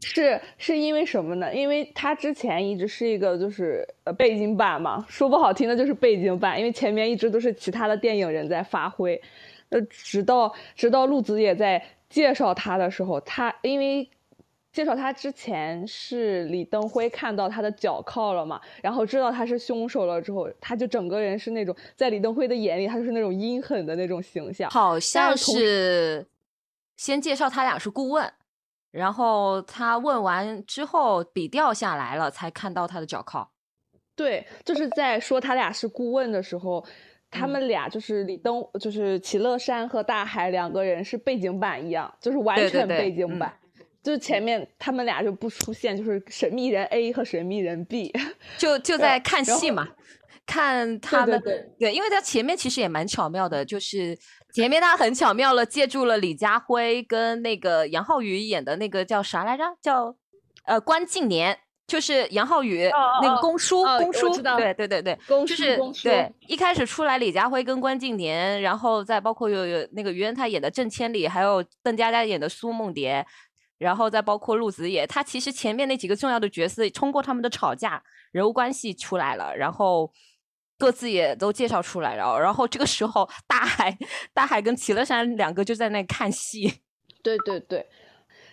[0.00, 1.52] 是是因为什么呢？
[1.54, 9.20] 因为他之前一直是一个就是呃背景板嘛，说不好听的就是背景板，因为前面一直都是其他的电影人在发挥，
[9.70, 14.08] 呃，直到直到陆子也在介绍他的时候，他因为
[14.72, 24.70] 介绍他之前是李登辉看到他的脚铐了嘛，然后知道他是凶手了之后，他就整个人是那种在李登辉的眼里，他就是那种阴狠的那种形象。
[24.70, 26.24] 好像是
[26.96, 28.30] 先介绍他俩是顾问，
[28.90, 33.50] 然后他问完之后笔掉下来了，才看到他的脚铐。
[34.16, 36.84] 对，就是在说他俩是顾问的时候，
[37.30, 43.52] 他嗯们俩就是李登，就是齐乐山和大海两个人是背景板一样，就是完全对对对嗯背景板。
[44.02, 48.12] 就是前面他们俩就不出现，就是神秘人 A 和神秘人 B。
[48.56, 49.86] 就就 在看戏嘛，
[50.48, 54.18] 看他们对对因为他前面其实也蛮巧妙的，就是
[54.52, 59.62] 前面他很巧妙了借助了李家辉跟那个杨浩宇演的那个叫啥来着？
[59.80, 60.16] 叫
[60.64, 61.56] 呃关敬年。
[61.88, 62.86] 就是杨浩宇、
[63.22, 73.24] 那个哦公叔，哦公叔，对对对对，公就是对一开始出来李家辉跟关敬年，然后再包括有有那个于恩泰演的郑千里，还有邓家佳演的苏梦蝶，
[73.78, 80.12] 然后再包括陆子野，他其实前面那几个重要的角色，通过他们的吵架、人物关系出来了，然后
[80.78, 83.96] 各自也都介绍出来然后，然后这个时候大海、
[84.32, 86.80] 大海跟齐乐山两个就在那看戏，
[87.22, 87.86] 对对对。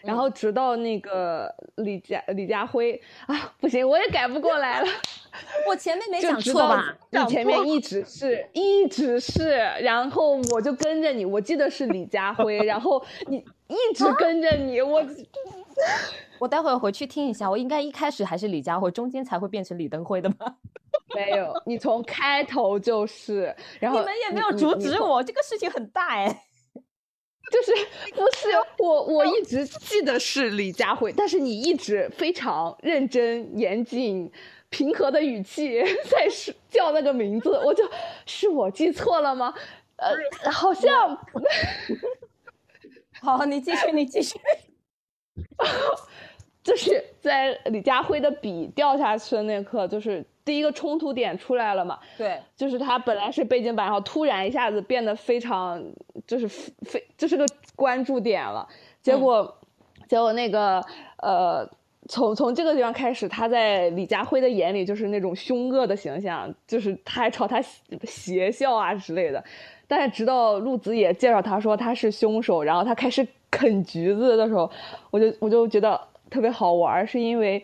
[0.05, 4.87] 然嗯后直到那个李家李家辉啊，不行，我也改不过来了。
[5.67, 6.95] 我前面没就讲知道错吧？
[7.09, 9.49] 你前面一直是一直是，
[9.81, 15.03] 然后我就跟着你，我记得是李家辉，然后你一直 跟着你，我
[16.39, 20.55] 我待会儿回去听一下，我应该一开始还是李佳慧，中间才会变成李登辉的吗？
[21.15, 26.43] 没有，你从开头就是，然后你们也没有阻止，我，这个事情很大哎。
[27.51, 27.71] 就是
[28.15, 28.49] 不是
[28.79, 34.31] 我我一直记得是李佳慧，但是你一直非常认真严谨。
[34.71, 37.87] 平和的语气在说叫那个名字，我就
[38.25, 39.53] 是我记错了吗？
[39.97, 41.15] 呃，好像
[43.21, 44.39] 好，你继续，你继续。
[46.63, 51.99] 就是在李佳辉的笔掉下去的那刻，就是第一个冲突点出来了嘛。
[52.17, 55.79] 对，就是他本来是背景板，然后突然一下子变得非常，
[56.25, 57.45] 就是非就是个
[57.75, 58.67] 关注点了。
[58.99, 59.59] 结果，
[60.07, 60.83] 结果那个
[61.21, 61.69] 呃
[62.09, 67.61] 从从这个地方开始，他在李佳辉的眼里就是那种凶恶的形象，就是他还朝他
[68.03, 69.43] 邪笑啊之类的。
[69.87, 74.69] 但是直到陆子野介绍他说他是凶手，然后他开始啃橘子的时候，
[75.11, 77.63] 我就我就觉得特别好玩，是因为，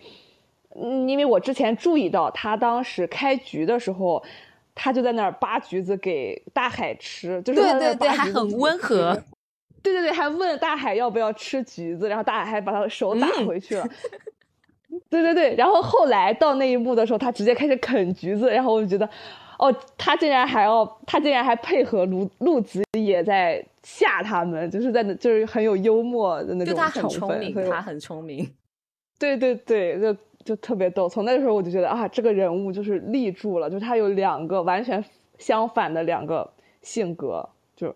[0.76, 4.24] 嗯，因为我之前注意到他当时开局的时候，
[4.74, 9.22] 他就在那儿扒橘子给大海吃，就是对对对，还很温和。
[9.84, 13.84] 对对对，还问大海要不要吃橘子，然后大海还把他的手打回去了。
[15.10, 19.10] 对对对，然后后来到那一幕的时候，他直接开始啃橘子，然后我就觉得，
[19.62, 28.52] 哦，他竟然还要，他竟然还配合陆陆子也在吓他们，就是在那，就是很有幽默的那种就他很聪明，他很聪明。
[29.20, 31.08] 对对对，就就特别逗。
[31.08, 35.04] 从那个时候我就觉得啊，这个人物就是立住了，就他有两个完全
[35.38, 36.52] 相反的两个
[36.82, 37.96] 性格，就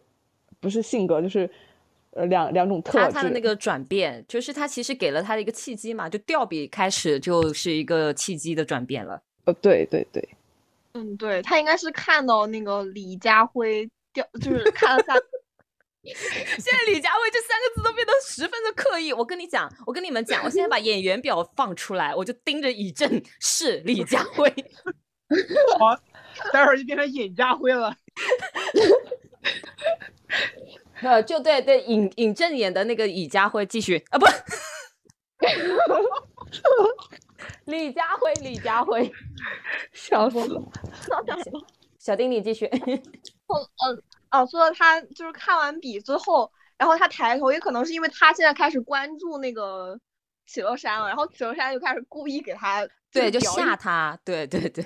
[0.60, 1.50] 不是性格，就是。
[2.18, 9.22] 呃，两两种特质，他的那个转变，就是他其实给了他的一个契机嘛，就调比开始就是一个契机的转变了。
[9.44, 10.26] 呃，对对对，
[10.96, 15.14] 嗯，对他应该是看到那个李佳辉掉，就是看了下。
[16.06, 19.12] 现在李佳辉这三个字都变得十分的刻意。
[19.12, 24.50] 我跟你讲，我跟你们讲，我现在把演员表放出来，我就盯着以正是李佳辉。
[25.80, 25.98] 好，
[26.54, 27.94] 待会儿就变成尹佳辉了。
[31.02, 34.26] 呃，就对对，尹尹正演的那个李家辉继续啊，不，
[37.66, 39.12] 李佳辉，李佳辉，
[39.94, 40.62] 笑死了。
[42.00, 42.66] 小丁，你继续。
[43.48, 50.00] 哦，嗯，哦，说到他就是看完笔之后，然后他抬头，也可能是因为他现在开始关注那个
[50.46, 54.84] 企鹅山了，然后企鹅山就开始故意给他对，就吓他，对对对。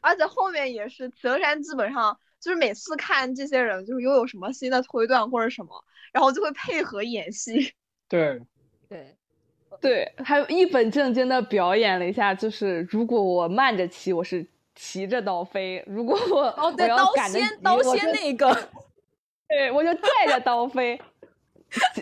[0.00, 2.18] 而且后面也是企鹅山基本上。
[2.40, 7.74] 就是每次看这些人，就是又有什么新的推断或者什么，然后就会配合演戏。
[8.08, 8.40] 对，
[8.88, 9.17] 对，
[9.80, 18.52] 对，还有一本正经的表演了一下，就是如果我慢着骑，我是骑着刀飞；如果我哦对，刀仙刀仙那个，
[19.48, 21.00] 对我就带着刀飞。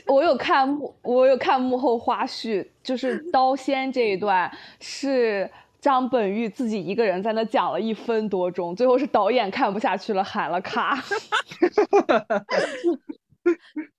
[0.07, 4.51] 我有看幕，我有看幕后花絮，就是刀仙这一段
[4.81, 5.51] 是。
[5.79, 10.99] 张本煜自己一个人在那讲了一分多钟，最后是导演看不下去了，喊了卡。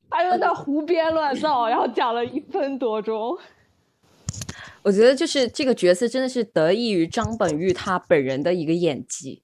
[0.10, 3.38] 他又在胡编乱造，然后讲了一分多钟。
[4.84, 9.44] 我觉得就是这个角色真的是得益于张本煜他本人的一个演技。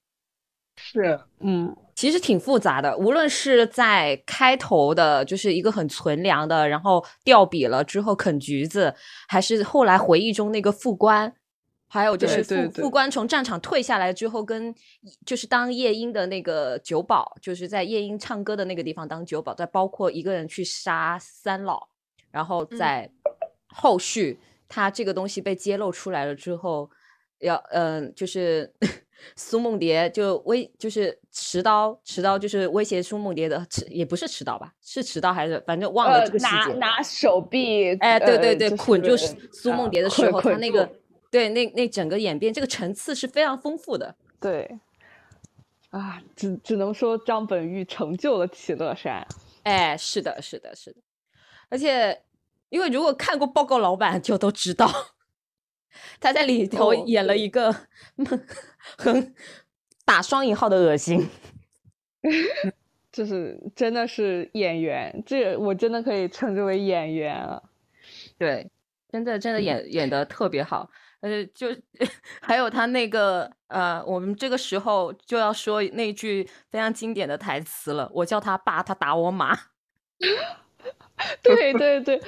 [0.76, 8.94] 是，嗯，其实挺复杂的，无论是在开头的，就是一个很纯良的，然后掉笔了之后啃橘子，
[9.28, 11.32] 还是后来回忆中那个副官。
[11.86, 14.74] 还有就是副副官从战场退下来之后，跟
[15.24, 21.86] 就是当夜莺的那个酒保，就是在夜莺唱歌的那个地方当酒保，再包括一个人去杀三老，
[22.32, 23.08] 然后在
[23.68, 26.90] 后续他这个东西被揭露出来了之后，
[27.38, 28.72] 要嗯，就是
[29.36, 36.72] 苏梦蝶就威就是持刀持刀就是威胁苏梦蝶的持也不是持刀吧，是持刀还是反正忘了这个细节。
[36.74, 40.88] 拿拿手臂，哎，对对对，捆住苏梦蝶的时候，他那个。
[41.30, 44.14] 对，那那整个演变这个层次是非常丰富的。
[44.40, 44.78] 对，
[45.90, 49.26] 啊，只只能说张本煜成就了齐乐山。
[49.64, 51.00] 哎，是的，是的，是的。
[51.68, 52.22] 而且，
[52.68, 54.90] 因为如果看过《报告老板》，就都知道
[56.20, 57.74] 他在里头演了一个
[58.98, 59.34] 很
[60.04, 61.28] 打双引号的恶心，
[63.12, 67.62] 就是真的是演员，这我真的可以称之为演员啊。
[68.36, 68.70] 对，
[69.10, 70.90] 真的真的演演的特别好。
[71.20, 71.68] 呃，就
[72.42, 78.10] 还有他那个呃，我们这个时候就要说那句非常经典的台词了。
[78.12, 79.58] 我叫他爸，他打我妈。
[81.42, 82.20] 对 对对，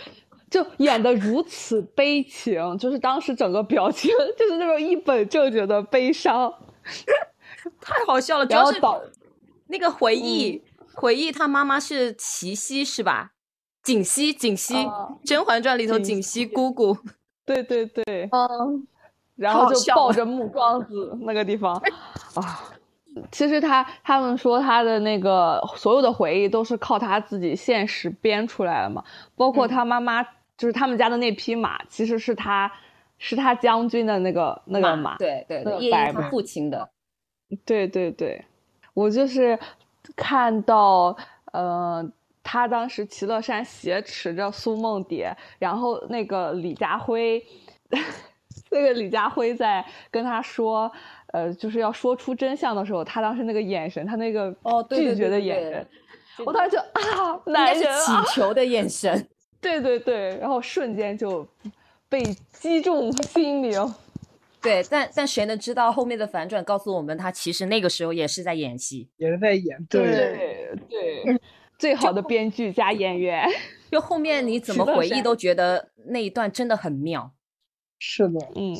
[0.57, 6.51] 就演的如此悲情，就是当时整个表情 就是那种一本正经的悲伤，
[7.79, 8.47] 太好笑了。
[8.47, 8.81] 主要是
[9.67, 10.63] 那个回忆，
[10.95, 13.33] 回忆他妈妈是齐溪是吧？
[13.83, 14.75] 锦溪，锦溪，
[15.27, 16.97] 《甄嬛传》里头锦溪姑姑。
[17.45, 18.87] 对对对，嗯，
[19.37, 21.75] 然后就抱着木桩子 那个地方，
[22.35, 22.65] 啊，
[23.31, 29.05] 其实他他们说他的那个所有的回忆都是靠他自己现实编出来的嘛，
[29.37, 30.27] 包括他妈妈
[30.57, 32.71] 就是他们家的那匹马，其实是他
[33.19, 36.89] 是他将军的那个那个马，对对，叶莺他父亲的，
[37.65, 38.45] 对对对，
[38.95, 39.59] 我就是
[40.15, 41.17] 看到
[41.53, 42.11] 呃。
[42.49, 47.45] 他当时齐乐山挟持着苏梦蝶，然后那个李家辉，
[48.71, 50.89] 那个李家辉在跟他说，
[51.33, 55.89] 呃，就是要说出真相的时候，他当时那个眼神，他那个哦拒绝的眼神，
[56.47, 59.27] 我当时就啊，男人祈求的眼神，
[59.67, 61.47] 对 对对，然后瞬间就
[62.09, 63.95] 被击中心灵。
[64.63, 69.85] 对，但但谁能知道后面的反转告诉我们，他其实那个时候也是在演戏，也是在演。
[69.89, 71.41] 对对，
[71.79, 73.49] 最好的编剧加演员。
[73.91, 77.33] 就后面你怎么回忆都觉得那一段真的很妙。
[77.99, 78.75] 是的，嗯，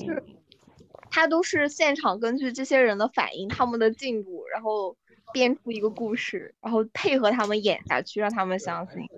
[1.11, 4.97] 他都是现场根据这些人的反应、他们的进度，然后
[5.33, 9.09] 编出一个故事，然后配合他们演下去，让他们相信。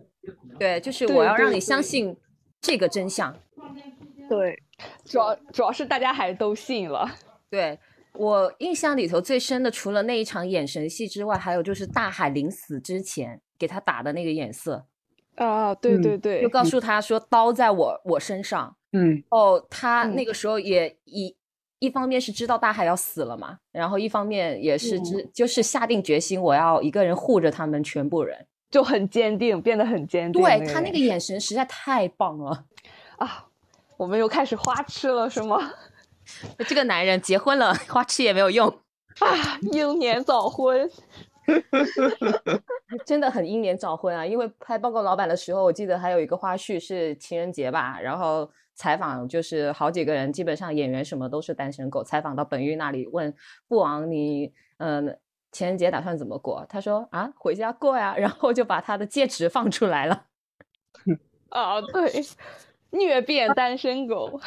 [0.59, 2.16] 对，就是我要让你相信
[2.61, 3.36] 这个真相。
[4.28, 4.62] 对。
[5.04, 7.11] 主要主要是大家还都信了。
[7.50, 7.76] 对
[8.12, 14.86] 我印象里头最深的，除了那一场眼神戏之外，还有就是大海临死之前给他打的那个眼色。
[15.34, 18.76] 啊，对对对，就告诉他说刀在我我身上。
[18.92, 19.20] 嗯。
[19.30, 21.36] 哦，他那个时候也一
[21.79, 30.43] 一方面是知道大海要死了嘛，然后一方面也是知就是下定决心我要一个人护着他们全部人，就很坚定，变得很坚定。
[30.43, 32.64] 对他那个眼神实在太棒了
[33.18, 33.45] 啊。
[33.97, 35.72] 我们又开始花痴了，是吗？
[36.68, 38.68] 这个男人结婚了，花痴也没有用
[39.18, 39.59] 啊！
[39.72, 40.89] 英年早婚，
[43.05, 44.24] 真的很英年早婚啊！
[44.24, 48.49] 因为拍报告老板的时候，我记得还有一个花絮是情人节吧，然后
[48.79, 52.05] 采访就是好几个人，基本上演员什么都是单身狗。
[52.05, 53.35] 采访到本玉那里，问
[53.68, 55.18] 父王你嗯
[55.51, 56.64] 情人节打算怎么过？
[56.68, 60.26] 他说啊回家过呀， 然后就把他的戒指放出来了。
[61.51, 62.24] 啊， 对。
[62.91, 64.41] 虐变单身狗。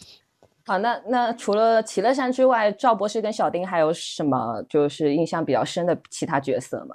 [0.66, 6.94] 好，那那除了齐乐山之外，赵博士跟小丁还有什么就是印象比较深的其他角色吗？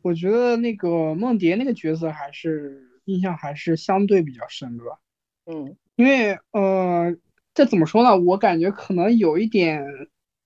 [0.00, 4.98] 我觉得那个梦蝶那个角色还是印象还是相对比较深的吧。
[5.44, 7.16] 嗯，因为呃，
[7.54, 8.16] 这怎么说呢？
[8.16, 9.84] 我感觉可能有一点，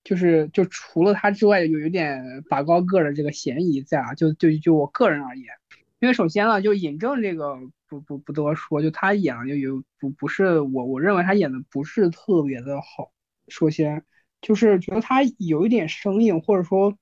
[0.03, 4.13] 就是就除了他之外，有一点拔高个的这个嫌疑在啊。
[4.13, 5.45] 就就就我个人而言，
[5.99, 7.57] 因为首先呢，就尹正这个。
[7.89, 13.13] 不不不多说，就他演的就有不不是我我认为他演的不是特别的好。
[13.47, 14.03] 首先
[14.41, 16.97] 就是觉得他有一点生硬，或者说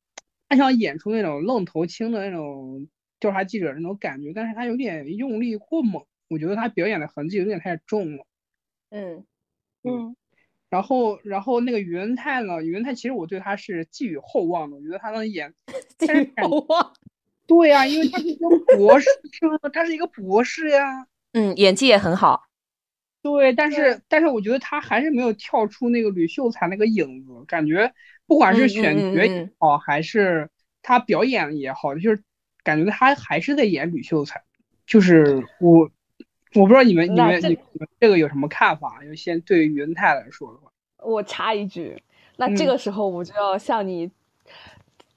[0.48, 2.88] 他想演出那种愣头青的那种
[3.20, 8.28] 调查记者那种感觉，但是他有点用力过猛，我觉得他表演的痕迹有点太重了。
[8.90, 9.26] 嗯
[9.84, 10.16] 嗯，
[10.70, 15.54] 然后然后那个于文泰呢，于文泰其实我对他是寄予厚望的，我觉得他能演
[15.98, 16.94] 寄予厚望。
[17.48, 21.08] 对呀，因为他是一个博士生，他是一个博士呀。
[21.34, 22.44] 嗯，演技也很好。
[23.22, 27.94] 对，但是但是我觉得他还是没有跳出那个吕秀才那个影子，感觉
[28.26, 30.50] 不管是选角也好，还是
[30.82, 32.24] 他表演也好，就是
[32.64, 34.44] 感觉他还是在演吕秀才。
[34.88, 35.90] 就是我
[36.56, 39.00] 我不知道你们你们你们这个有什么看法？
[39.04, 40.72] 因为先对于云泰来说的话，
[41.04, 42.02] 我插一句，
[42.38, 44.12] 那这个时候我就要向你。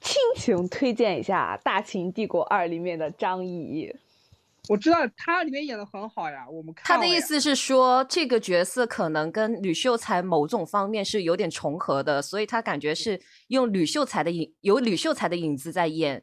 [0.01, 3.93] 亲情推荐一下《大秦帝国二》里面的张译，
[4.69, 6.49] 我知道他里面演的很好呀。
[6.49, 16.23] 我们看他的意思是说，这个角色可能跟吕秀才某种方面是有点重合的，所以他感觉是用吕秀才的影，有吕秀才的影子在演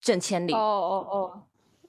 [0.00, 0.52] 郑千里。
[0.52, 1.42] 哦哦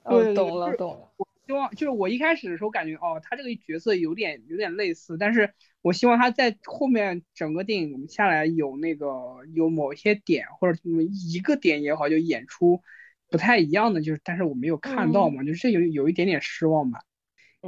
[0.04, 1.23] 哦，哦，懂了懂了。
[1.46, 9.08] 希望就是我一开始的时候感觉哦，他这个角色有点有点类似，但是我希望他在后面整个电影下来有那个
[9.54, 12.80] 有某一些点或者一个点也好，就演出
[13.28, 17.00] 不太一样的，就是但是我没有看到嘛，就是有有一点点失望吧。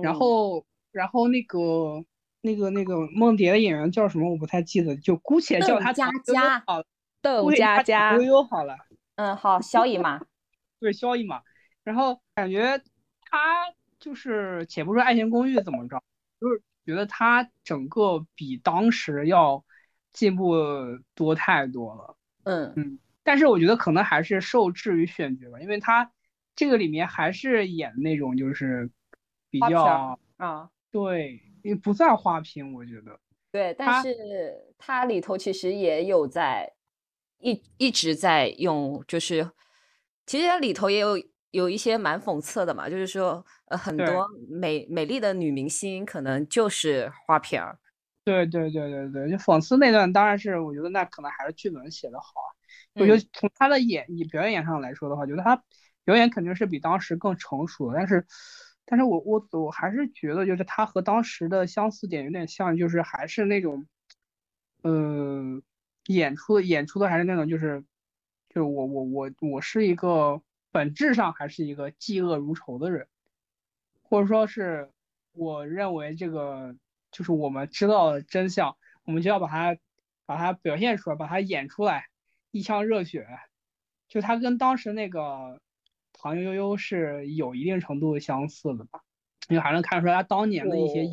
[0.00, 2.02] 然后然后那个
[2.40, 6.82] 那个那个梦蝶的演员叫什么我不太记得，就姑且叫他佳佳好，
[7.20, 8.76] 邓佳佳悠悠好了。
[9.16, 10.20] 嗯，好，萧逸嘛，
[10.80, 11.42] 对，萧逸嘛，
[11.84, 12.80] 然后感觉。
[13.36, 16.02] 他就是，且不说《爱情公寓》怎么着，
[16.40, 19.62] 就是觉得他整个比当时要
[20.14, 20.54] 进步
[21.14, 22.16] 多太多了。
[22.44, 26.10] 嗯嗯，但是我觉得可能还是受制于选角吧，因为他
[26.54, 28.90] 这个里面还是演那种就是
[29.50, 33.20] 比较啊，对，也不算花瓶，我觉得。
[33.52, 36.72] 对，但是他里头其实也有在
[37.40, 39.50] 一一直在用，就是
[40.24, 41.18] 其实他里头也有。
[41.56, 47.78] 有一些蛮讽刺的嘛，就是说，呃，很多美美丽的女明星可能就是花瓶儿。
[48.24, 52.26] 对对对对对，就讽刺那段，当然是我觉得那可能还是剧本写的好。
[52.92, 55.62] 我觉得从他的演以表演上来说的话，觉得他
[56.04, 57.90] 表演肯定是比当时更成熟。
[57.94, 58.26] 但是，
[58.84, 63.86] 但是我我我还是觉得，就是他和当时的相似点有点像，就是还是那种，
[64.82, 65.62] 呃，
[66.08, 67.80] 演出演出的还是那种，就是
[68.50, 70.42] 就是我我我我是一个。
[70.76, 73.06] 本质上还是一个嫉恶如仇的人，
[74.02, 74.90] 或者说是
[75.32, 76.76] 我认为这个
[77.10, 79.78] 就是我们知道的真相，我们就要把它
[80.26, 82.08] 把它表现出来，把它演出来，
[82.50, 83.26] 一腔热血。
[84.06, 85.58] 就他跟当时那个
[86.12, 89.00] 唐悠悠是有一定程度相似的吧，
[89.48, 91.10] 因为还能看出来他当年的一些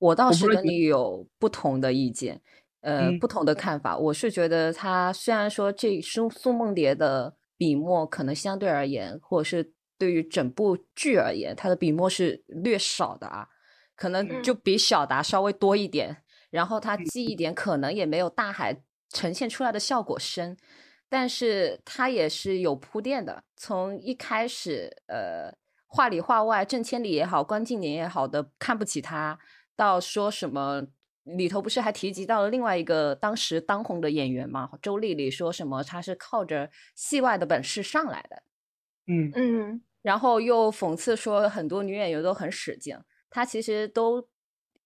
[0.00, 2.40] 我倒是跟你有不同的意见，
[2.80, 3.96] 呃，嗯不同的看法。
[3.96, 13.46] 我是觉得他虽然说这苏苏梦蝶的笔墨可能相对而言，或者是对于整部剧而言，他的笔墨是略少的啊，
[13.94, 16.24] 可能就比小达稍微多一点。
[16.48, 20.56] 然后他记忆点可能也没有大海呈现出来的效果深，
[21.10, 23.44] 但是他也是有铺垫的。
[23.58, 25.54] 从一开始，呃，
[25.86, 29.38] 话里话外，郑千里也好，关敬年也好的看不起他，
[29.76, 30.86] 到说什么
[31.36, 38.42] 里头不是还提及到了另外一个当时当红的演员嘛，周丽丽说什么她是靠着戏外的本事上来的，
[39.06, 44.28] 嗯嗯然后又讽刺说很多女演员都很使劲，她其实都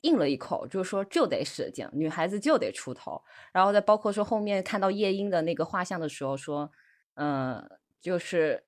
[0.01, 3.23] 应了一口，就是说就得使劲，女孩子就得出头。
[3.53, 6.71] 然后再包括说后面看到夜莺的那个画像的时候说，
[7.15, 7.65] 嗯、
[8.01, 8.65] 就是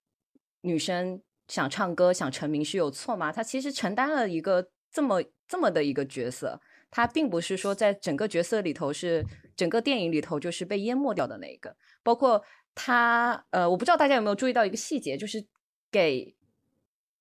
[0.60, 3.32] 女生想唱歌想成名是有错吗？
[3.32, 6.60] 她其实承担了一个这么这么的一个角色，
[6.90, 9.24] 她并不是说在整个角色里头是
[9.56, 11.76] 整个电影里头就是被淹没掉的那一个。
[12.02, 12.42] 包括
[12.74, 15.46] 他，呃，我不知道大家有没有注意到一个细节，就是
[15.90, 16.36] 给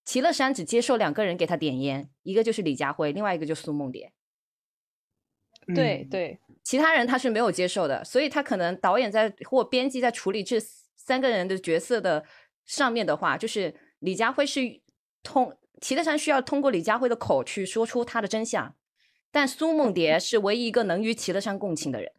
[0.03, 4.11] 齐乐山只接受两个人给他点烟，一个就是李佳辉，另外一个就是苏梦蝶。
[5.67, 10.59] 嗯对对，其他人他是没有接受的，所以他可能导演在或编辑在处理这
[10.95, 12.23] 三个人的角色的
[12.65, 14.61] 上面的话，就是李佳辉是
[15.23, 18.75] 通齐乐山需要通过李佳辉的口去说出他的真相，
[19.35, 22.09] 但苏梦蝶是唯一一个能与齐德山共情的人。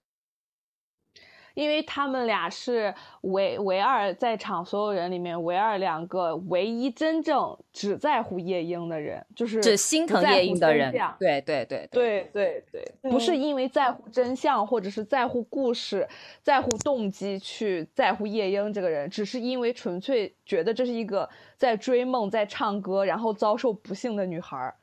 [1.55, 12.63] 因为他们俩是唯唯二在场所有人里面唯二两个唯一真正只在乎夜莺的人，就是只心疼夜莺的人对对对对对。
[12.71, 16.07] 对，不是因为在乎真相，或者是在乎故事、
[16.43, 24.75] 在乎动机去在乎夜莺这个人，只是因为纯粹觉得这是一个在追梦、在唱歌，然后遭受不幸的女孩儿，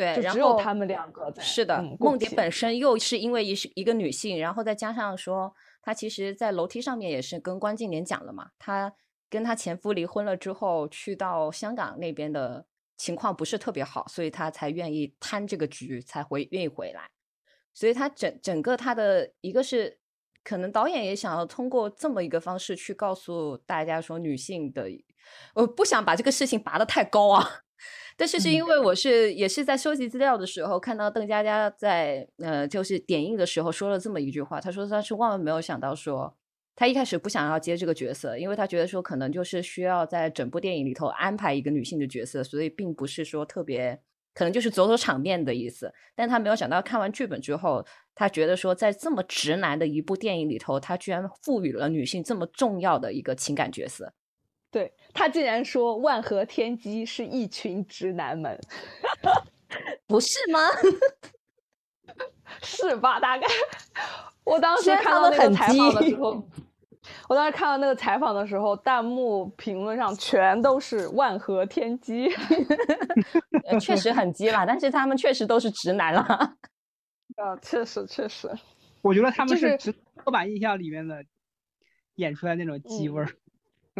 [0.00, 1.42] 对，然后只有他们两个在。
[1.42, 8.90] 是的，嗯梦蝶本身又是因为一是一个女性，然后再加上说，她其实，在楼梯上面也是跟关敬年讲了嘛，她
[9.28, 12.64] 跟她前夫离婚了之后，去到香港那边的
[12.96, 17.10] 情况不是特别好，所以她才愿意摊这个局，才回愿意回来。
[17.74, 19.98] 所以她整整个她的一个是，
[20.42, 24.88] 可能导演也想要通过这么一个方式去告诉大家说，女性的，
[25.54, 27.64] 我不想把这个事情拔得太高啊。
[28.20, 36.36] 但是是因为我是也是在收集资料的时候看到邓家佳在呃就是点映的时候说了这么一句话，他说他是万万没有想到说
[36.76, 43.98] 他一开始不想要接这个角色，因为他觉得说可能就是需要在整部电影里头安排一个女性的角色，所以并不是说特别
[44.34, 45.90] 可能就是走走场面的意思。
[46.14, 47.82] 但他没有想到看完剧本之后，
[48.14, 54.12] 他觉得说在这么直男的一部电影里头，他居然赋予了女性这么重要的一个情感角色。
[54.70, 58.58] 对他竟然说万和天机是一群直男们，
[60.06, 60.60] 不是吗？
[62.62, 63.18] 是吧？
[63.20, 63.46] 大概
[64.44, 66.42] 我当时看到那个采访的时候，
[67.28, 72.28] 我当时看到那个采访的时候，弹幕评论上全都是万和天机。
[73.64, 76.22] 呃 确实很鸡啦，但是他们确实都是直男了。
[77.36, 78.50] 啊，确实确实，
[79.02, 81.24] 我觉得他们是是直刻板印象里面的
[82.16, 83.28] 演出来那种鸡嗯味儿，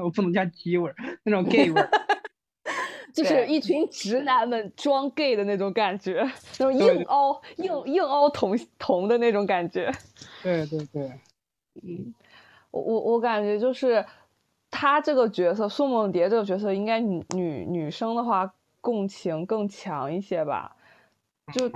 [0.02, 1.90] 我不能加鸡味儿，那种 gay 味儿。
[3.12, 6.22] 就是一群直男们装 gay 的那种感觉，
[6.60, 9.92] 那种硬凹硬硬凹同同的那种感觉。
[10.44, 11.10] 对对对，
[11.82, 12.14] 嗯
[12.70, 14.04] 我我我感觉就是
[14.70, 20.76] 他这个角色，苏梦蝶这个角色，应该女女女生的话共情更强一些吧。
[21.52, 21.68] 就，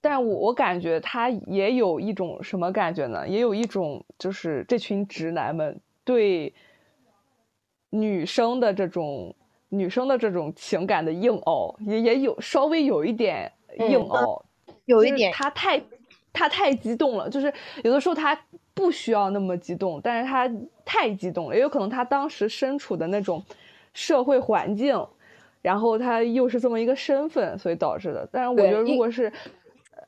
[0.00, 3.28] 但我我感觉他也有一种什么感觉呢？
[3.28, 6.54] 也有一种就是这群直男们对
[7.90, 9.34] 女生的这种
[9.68, 14.44] 女生的这种情感的硬凹，也也有稍微有一点硬嗯凹。
[14.66, 15.80] 就是有一点他太
[16.32, 18.38] 他太激动了，就是有的时候他
[18.72, 20.50] 不需要那么激动，但是他
[20.84, 23.42] 太激动了，也有可能他当时身处的那种
[23.92, 25.06] 社会环境，
[25.60, 28.26] 然后他又是这么一个身份，所以导致的。
[28.32, 29.30] 但是我觉得，如果是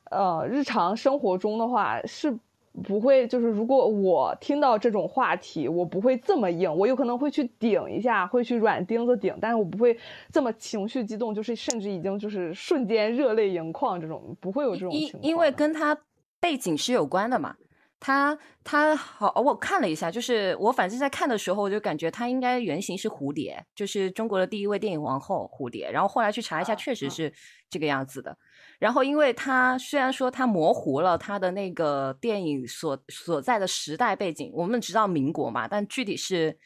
[0.09, 2.35] 呃日常生活中的话，是
[2.83, 9.97] 不会就是如果我听到这种话题，我不会这么硬，我有可能会去顶一下，会去软钉子顶，但是我不会
[10.31, 15.23] 这么情绪激动，就是甚至已经就是瞬间热泪盈眶这种，不会有这种情况。
[15.23, 15.97] 因因为跟他
[16.39, 17.55] 背景是有关的嘛。
[18.03, 25.87] 他他好，我看了一下，就是我反正在看的时候，我就感觉他应该原型是蝴蝶，就是中国的第一位电影皇后蝴蝶。
[25.91, 27.31] 然后后来去查一下，确实是
[27.69, 28.35] 这个样子的。
[28.81, 36.57] 然后因为他虽然说他模糊了他的那个电影所所在的时代背景，我们知道民国嘛，但具体是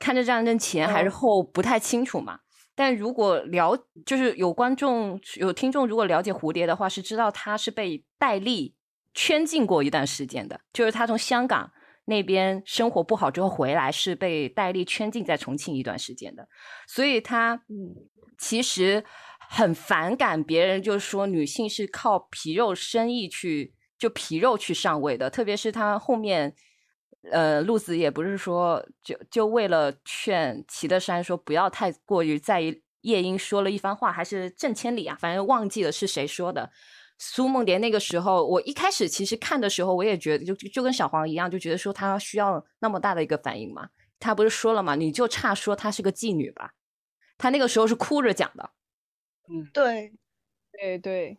[0.00, 1.12] 抗日战争前还是嗯。
[1.12, 2.40] 后不太清楚嘛。
[2.74, 8.74] 但如果了，就是有观众、有听众，如果了解蝴蝶的话，是知道他是被戴笠
[9.14, 11.70] 圈禁过一段时间的，就是他从香港
[12.06, 16.48] 那边生活不好之后回来，是被戴笠圈禁在重庆一段时间的，
[16.88, 17.94] 所以他嗯，
[18.36, 19.04] 其实
[19.48, 26.54] 很反感别人就是说女性是靠皮肉生意去就皮肉去上位的，特别是他后面。
[27.32, 36.70] 呃，路子也不是说就就为了劝齐德山说不要太过于在意夜莺说了一番话，还是郑千里啊，反正忘记了是谁说的。
[37.18, 43.88] 苏梦蝶那个时候，我一开始其实看的时候，我也觉得就就跟小黄一样，就觉得说她需要那么大的一个反应嘛。
[44.20, 46.74] 他不是说了嘛，你就差说她是个妓女吧。
[47.36, 48.70] 他那个时候是哭着讲的。
[49.48, 50.12] 嗯，对，
[50.72, 51.38] 对对。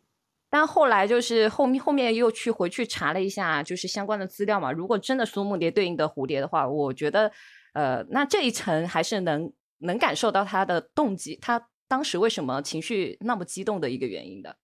[0.49, 4.71] 但后来就是后面后面又去回去查了一下，就是相关的资料嘛。
[4.71, 7.31] 如果真的苏梦蝶对应的蝴蝶的话，我觉得，
[7.73, 14.57] 呃，那这一层还是能能感受到他的动机，他当时为什么情绪那么激动的一个原因的。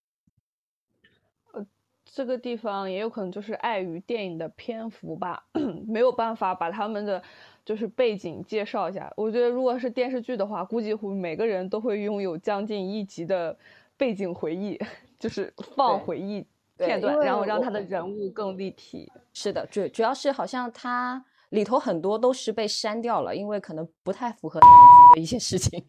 [2.14, 5.44] 呃，这个地方也有可能就是碍于电影的篇幅吧，
[5.86, 7.20] 没有办法把他们的
[7.64, 9.12] 就是背景介绍一下。
[9.16, 13.56] 我觉得如果是电视剧的话，估计会每个人都会拥有将近一集的
[13.96, 14.78] 背景回忆。
[15.16, 16.44] 就是放回忆
[16.76, 19.10] 片段，然后让他的人物更立体。
[19.32, 25.82] 是的，主主要是好像他里头很多都是被删掉了，因为可能不太符合的一些事情。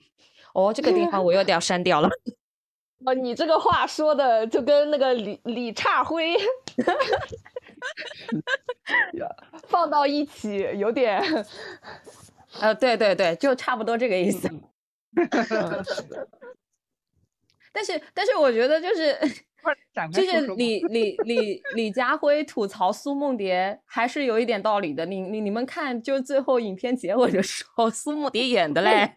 [0.54, 2.08] 哦，这个地方我又要删掉了。
[3.06, 6.36] 哦，你这个话说的就跟那个李李差辉
[9.68, 11.22] 放到一起有点，
[12.60, 14.50] 呃，对对对，就差不多这个意思。
[17.72, 19.18] 但是，但是我觉得就是，
[20.14, 25.06] 就是李李李李家辉吐槽苏梦蝶还是有一点道理的。
[25.06, 29.16] 你你你们看，就最后影片结尾的时候，苏梦蝶演的嘞，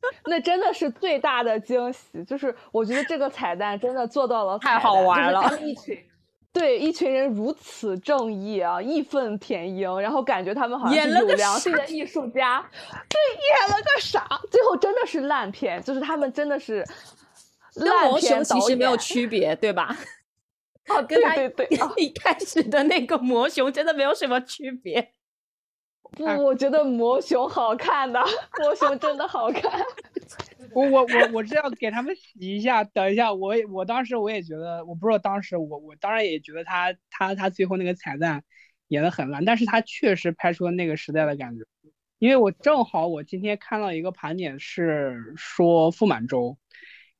[0.26, 2.24] 那真的是最大的惊喜。
[2.24, 5.58] 就是我觉得这个彩蛋真的做到了太好玩了。
[5.60, 5.98] 一群
[6.52, 12.64] 对一群人如此正义啊，义愤填膺，然后感觉他们好像是有良心的艺术家，
[13.08, 14.26] 对，演了个啥？
[14.50, 16.84] 最后真的是烂片，就是他们真的是。
[17.74, 19.96] 跟魔熊其实没有区别，对吧？
[20.88, 25.12] 哦，跟他对对 一开始的那个魔熊真的没有什么区别。
[26.12, 28.20] 不，我觉得魔熊好看的，
[28.60, 29.70] 魔熊真的好看。
[30.74, 32.84] 我我我我是要给他们洗一下。
[32.84, 38.42] 等一下，我我当时我也觉得，我不知道当时我我当然也觉得他他他最后那个彩蛋
[38.88, 41.64] 演的很烂，但是他确实拍出了那个时代的感觉。
[42.18, 46.58] 因为我正好我今天看到一个盘点是说傅满洲。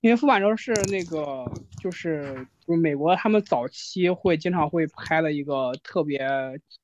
[0.00, 1.44] 因为傅满洲是那个，
[1.82, 6.20] 就是就是美国，他们早期会经常会拍的一个特别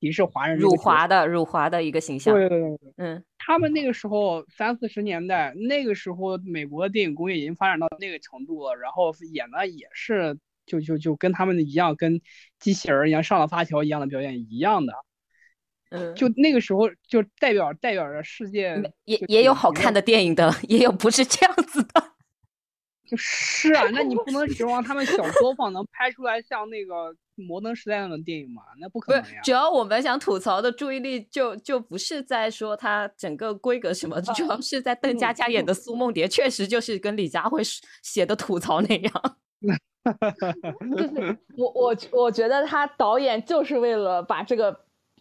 [0.01, 2.35] 歧视华人、辱华的辱华的一个形象。
[2.35, 10.37] 对对对，嗯，他们那个时候三四十年代，那个时候美国的电影工业已经发展到那个程度了，然后演的也是
[10.67, 12.21] 就就就跟他们一样，跟
[12.59, 14.93] 机器人一样上了发条一样的表演一样的。
[15.91, 22.04] 嗯，就那个时候就代表代表着世界，也也有好看的电影的， 也有不是这样子的。
[23.07, 28.63] 就是啊，那你不能 指望他们小作坊能拍出来像那个摩登时代那样的电影吗？
[28.81, 29.41] 那不可能呀。
[29.45, 37.63] 主要我们想吐槽的注意力就就不是在说它整个规格什么，主要是在邓家佳演的苏梦蝶，确实就是跟李佳慧
[38.03, 39.37] 写的吐槽那样。
[40.97, 44.79] 就是我我我觉得他导演就是为了把这个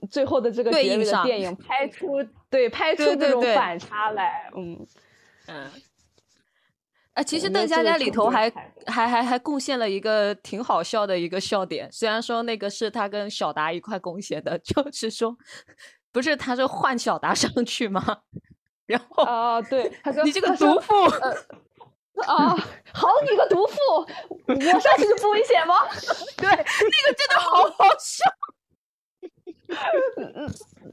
[0.10, 4.86] 最后的这个结尾的电影拍出对拍出这种反差来，嗯
[5.48, 5.70] 嗯。
[7.14, 8.49] 啊，其实邓家佳里头还
[8.88, 15.38] 还还还贡献了一个挺好笑的一个笑点，虽然说那个是他跟小达一块贡献的， 就是说，
[16.11, 18.03] 不是他说换小达上去吗？
[18.88, 21.03] 然后啊，对，他说你这个毒妇，
[22.26, 22.55] 啊，
[22.91, 23.78] 好你个毒妇，
[24.47, 25.76] 我上去就不危险吗？
[26.38, 26.66] 对，那个
[27.16, 28.26] 真的好好笑，
[30.18, 30.51] 嗯，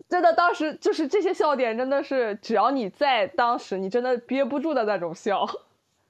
[0.09, 5.49] 真的当时就是这些笑点，真的是只要你在当时，你真的憋不住的那种笑。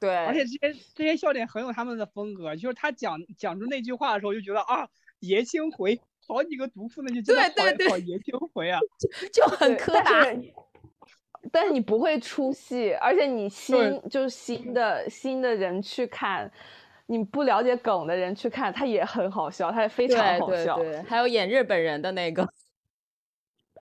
[0.01, 4.89] 对，而且这些这些笑点很有他们的风格，就是他讲讲出那句话的时候，就觉得啊，
[5.21, 8.81] 爷青回，好几个毒妇那就真的好爷青回啊，
[9.31, 10.25] 就很磕打。
[11.53, 16.51] 但是你不会出戏，而且你新就是新的新的人去看，
[17.07, 20.77] 你不了解梗的人去看，他也很好笑，他也非常好笑。
[20.77, 22.43] 对，还有演日本人的那个，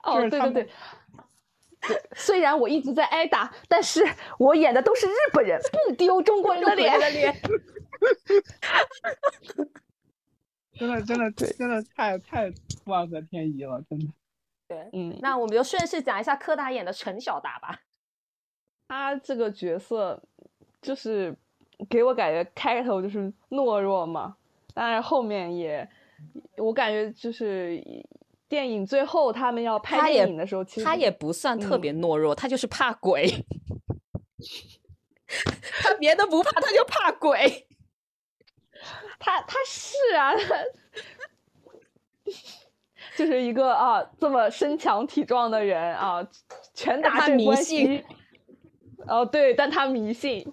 [0.03, 0.69] 哦，对对对。
[2.15, 4.03] 虽然我一直在挨打，但是
[4.37, 6.93] 我演的都是日本人，不丢中国人的脸。
[10.77, 12.51] 真的，真的， 真的太太
[12.85, 14.05] 万合天宜了，真的。
[14.67, 17.81] 对，嗯，那我们就顺势讲一下柯达演的陈小达吧。
[18.87, 20.21] 他这个角色
[20.81, 21.35] 就是
[21.89, 24.37] 给我感觉开头就是懦弱嘛，
[24.73, 25.89] 当然后面也，
[26.57, 27.83] 我感觉就是
[28.49, 33.45] 电影最后他们要拍电影的时候，其实他也不算特别懦弱，他就是怕鬼。
[35.81, 37.67] 他别的不怕，他就怕鬼。
[39.19, 40.55] 他他是啊，他
[43.15, 46.27] 就是一个啊这么身强体壮的人啊，
[46.73, 48.05] 拳打他迷镇关信西。
[49.07, 50.51] 哦，对，但他迷信。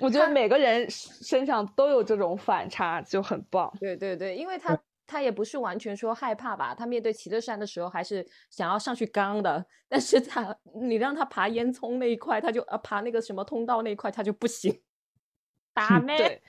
[0.00, 3.72] 我觉得每个人身上都有这种反差，就很棒。
[3.80, 14.80] 对对对，因为他他也不是完全说害怕吧，他面对齐乐山的时候还是想要上去刚的， 但是他你让他爬烟囱那一块，他就呃爬那个什么通道那一块，他就不行。
[15.74, 16.16] 打咩？
[16.16, 16.42] 对，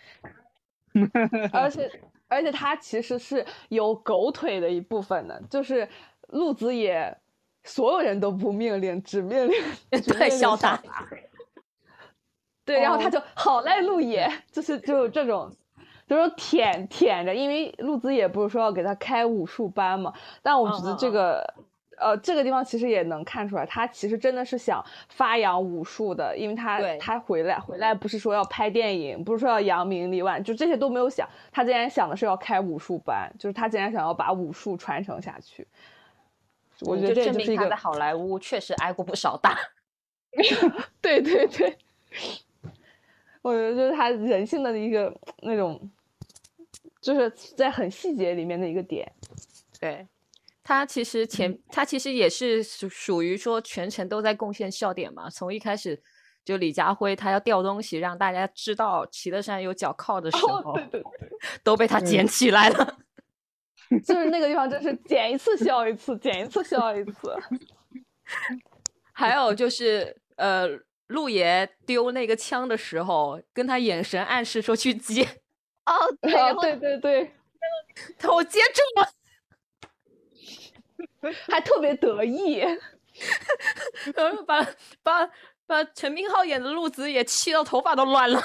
[1.52, 1.90] 而且
[2.30, 5.90] 而且他其实是有狗腿的一部分的，就是
[6.28, 7.18] 陆子野，
[7.64, 9.52] 所有人都不命令，只命令
[9.90, 11.08] 对令小达达。
[12.64, 15.52] 对，然后他就好赖陆野，就是就有这种，
[16.08, 21.54] 就是舔舔着，因为陆子野不是说要给他开武术班嘛，但我觉得这个。
[21.98, 35.66] 呃，这个地方其实也能看出来，他其实真的是想发扬武术的，因为他他回来回来不是说要拍电影，不是说要扬名立万，就这些都没有想，他竟然想的是要开武术班，就是他竟然想要把武术传承下去。
[36.82, 39.58] 我觉得这就是一个明他在好莱坞确实挨过不少打。
[41.02, 41.78] 对对对，
[43.46, 45.80] 我觉得就是他人性的一个那种，
[47.00, 49.12] 就是在很细节里面的一个点。
[49.80, 50.08] 对。
[50.64, 55.30] 他其实前，他其实也是属属于说全程都在贡献笑点嘛。
[55.30, 56.02] 从一开始
[56.44, 61.30] 就李家辉他要掉东西，让大家知道齐乐山有脚铐的时候，哦、对对对，
[61.64, 62.98] 都被他捡起来了。
[64.04, 67.38] 就是那个地方，真是捡一次笑一次，捡一次笑一次。
[69.14, 70.68] 还有就是，呃，
[71.08, 75.24] 陆爷丢那个枪的时候，跟他眼神暗示说去接。
[75.86, 77.32] 哦， 对，哦、对对对，
[78.18, 79.10] 他我接住了。
[81.48, 82.58] 还特别得意，
[84.14, 84.64] 然后把
[85.02, 85.28] 把
[85.66, 88.40] 把陈明昊演的陆子也气到头发都乱了。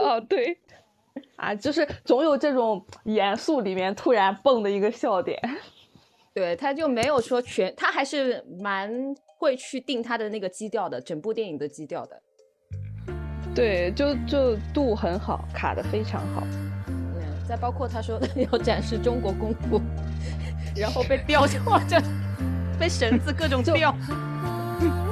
[0.00, 0.60] 哦，对，
[1.36, 5.40] 啊，就是总有这种严肃里面突然蹦的一个笑点。
[6.34, 12.22] 对，他就没有说全，他还是蛮会去定他的那个基调的，整部电影的基调的。
[13.54, 16.42] 对，就就度很好，卡的非常好。
[16.88, 18.20] 嗯，再包括他说
[18.50, 19.80] 要展示中国功夫。
[20.76, 21.58] 然后被吊 就
[21.88, 22.02] 这，
[22.80, 23.94] 被绳子各种吊。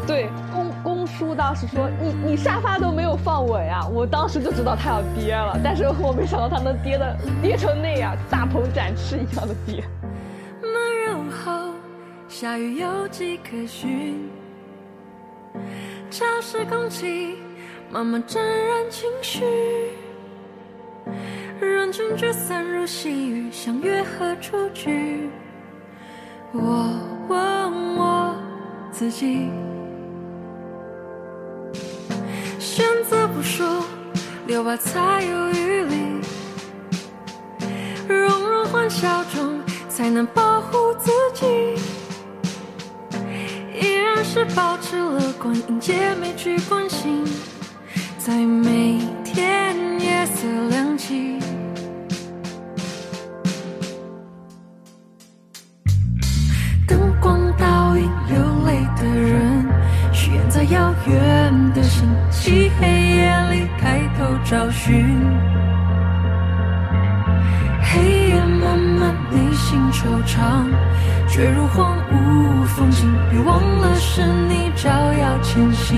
[0.08, 9.84] 对，公公叔当时说你你沙发都没有放稳啊，我当时就知道他要跌了，但是我没想到他能跌的跌成那样，大鹏展翅一样的跌。
[12.42, 14.28] 下雨有迹可循，
[16.10, 17.36] 潮湿空气
[17.88, 19.44] 慢慢沾染情绪，
[21.60, 25.30] 人群聚散如细雨，相约何处去？
[26.52, 26.92] 我
[27.28, 28.34] 问我
[28.90, 29.48] 自己，
[32.58, 33.84] 选择不说，
[34.48, 36.20] 留白才有余力。
[38.08, 41.76] 融入欢笑中，才能保护自己。
[44.34, 47.22] 是保持乐观，迎接每句关心，
[48.16, 51.38] 在每天夜色亮起。
[56.88, 59.66] 灯光倒映流泪的人，
[60.14, 65.20] 悬在遥远的星际黑夜里抬头找寻，
[67.82, 70.64] 黑夜漫漫，内心惆怅，
[71.32, 73.10] 坠入荒芜风景。
[73.30, 75.96] 别忘了，是你照耀前行。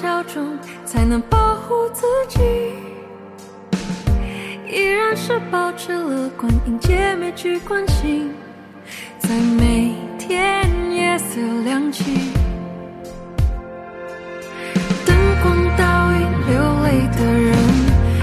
[0.00, 2.40] 笑中，才能保护自己。
[4.66, 8.32] 依然是保持乐观，迎接每句关心，
[9.18, 9.28] 在
[9.58, 12.32] 每天夜色亮起。
[15.04, 17.54] 灯光倒映流泪的人，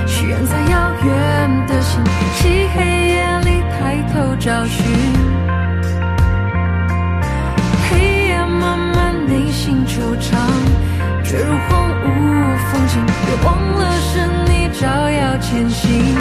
[0.08, 2.04] 许愿在遥远的星
[2.38, 4.97] 漆黑夜里抬头找寻。
[11.38, 12.06] 坠入荒芜
[12.72, 12.94] 风景。
[13.06, 16.16] 别忘了是你照耀前行。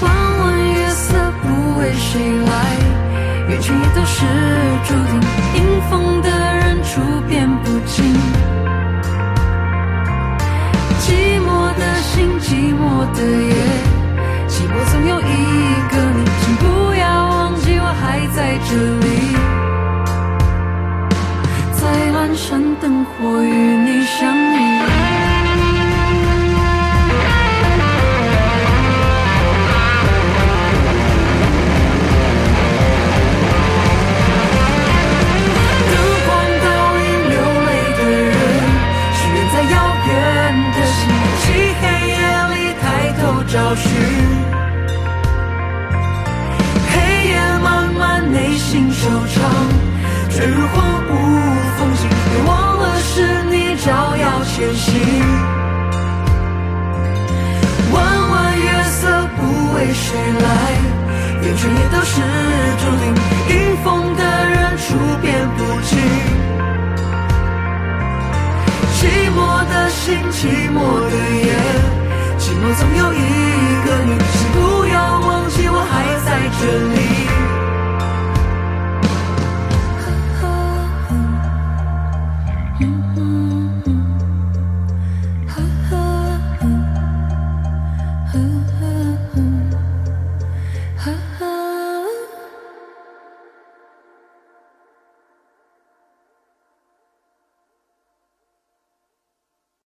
[0.00, 2.10] 弯弯月色不为谁
[2.46, 2.50] 来，
[3.50, 4.24] 缘全也都是
[4.86, 5.20] 注定。
[5.56, 5.58] 迎
[5.90, 8.16] 风的人处变不惊。
[11.02, 13.20] 寂寞的心，寂寞的
[23.20, 23.77] 我与
[54.58, 54.90] 前行。
[57.92, 57.96] 弯
[58.30, 59.06] 弯月色
[59.36, 59.40] 不
[59.74, 60.46] 为谁来，
[61.42, 62.20] 缘却也都是
[62.80, 63.02] 注定。
[63.54, 63.54] 迎
[63.84, 63.86] 风
[64.16, 64.84] 的人处
[65.22, 65.90] 变不惊，
[68.98, 69.00] 寂
[69.30, 69.38] 寞
[69.68, 70.40] 的心，寂
[70.74, 70.76] 寞
[71.08, 71.48] 的夜，
[72.40, 73.16] 寂寞总有一
[73.86, 74.10] 个你。
[74.18, 75.92] 请不要忘记，我还
[76.26, 76.28] 在
[76.58, 76.62] 这
[76.94, 76.97] 里。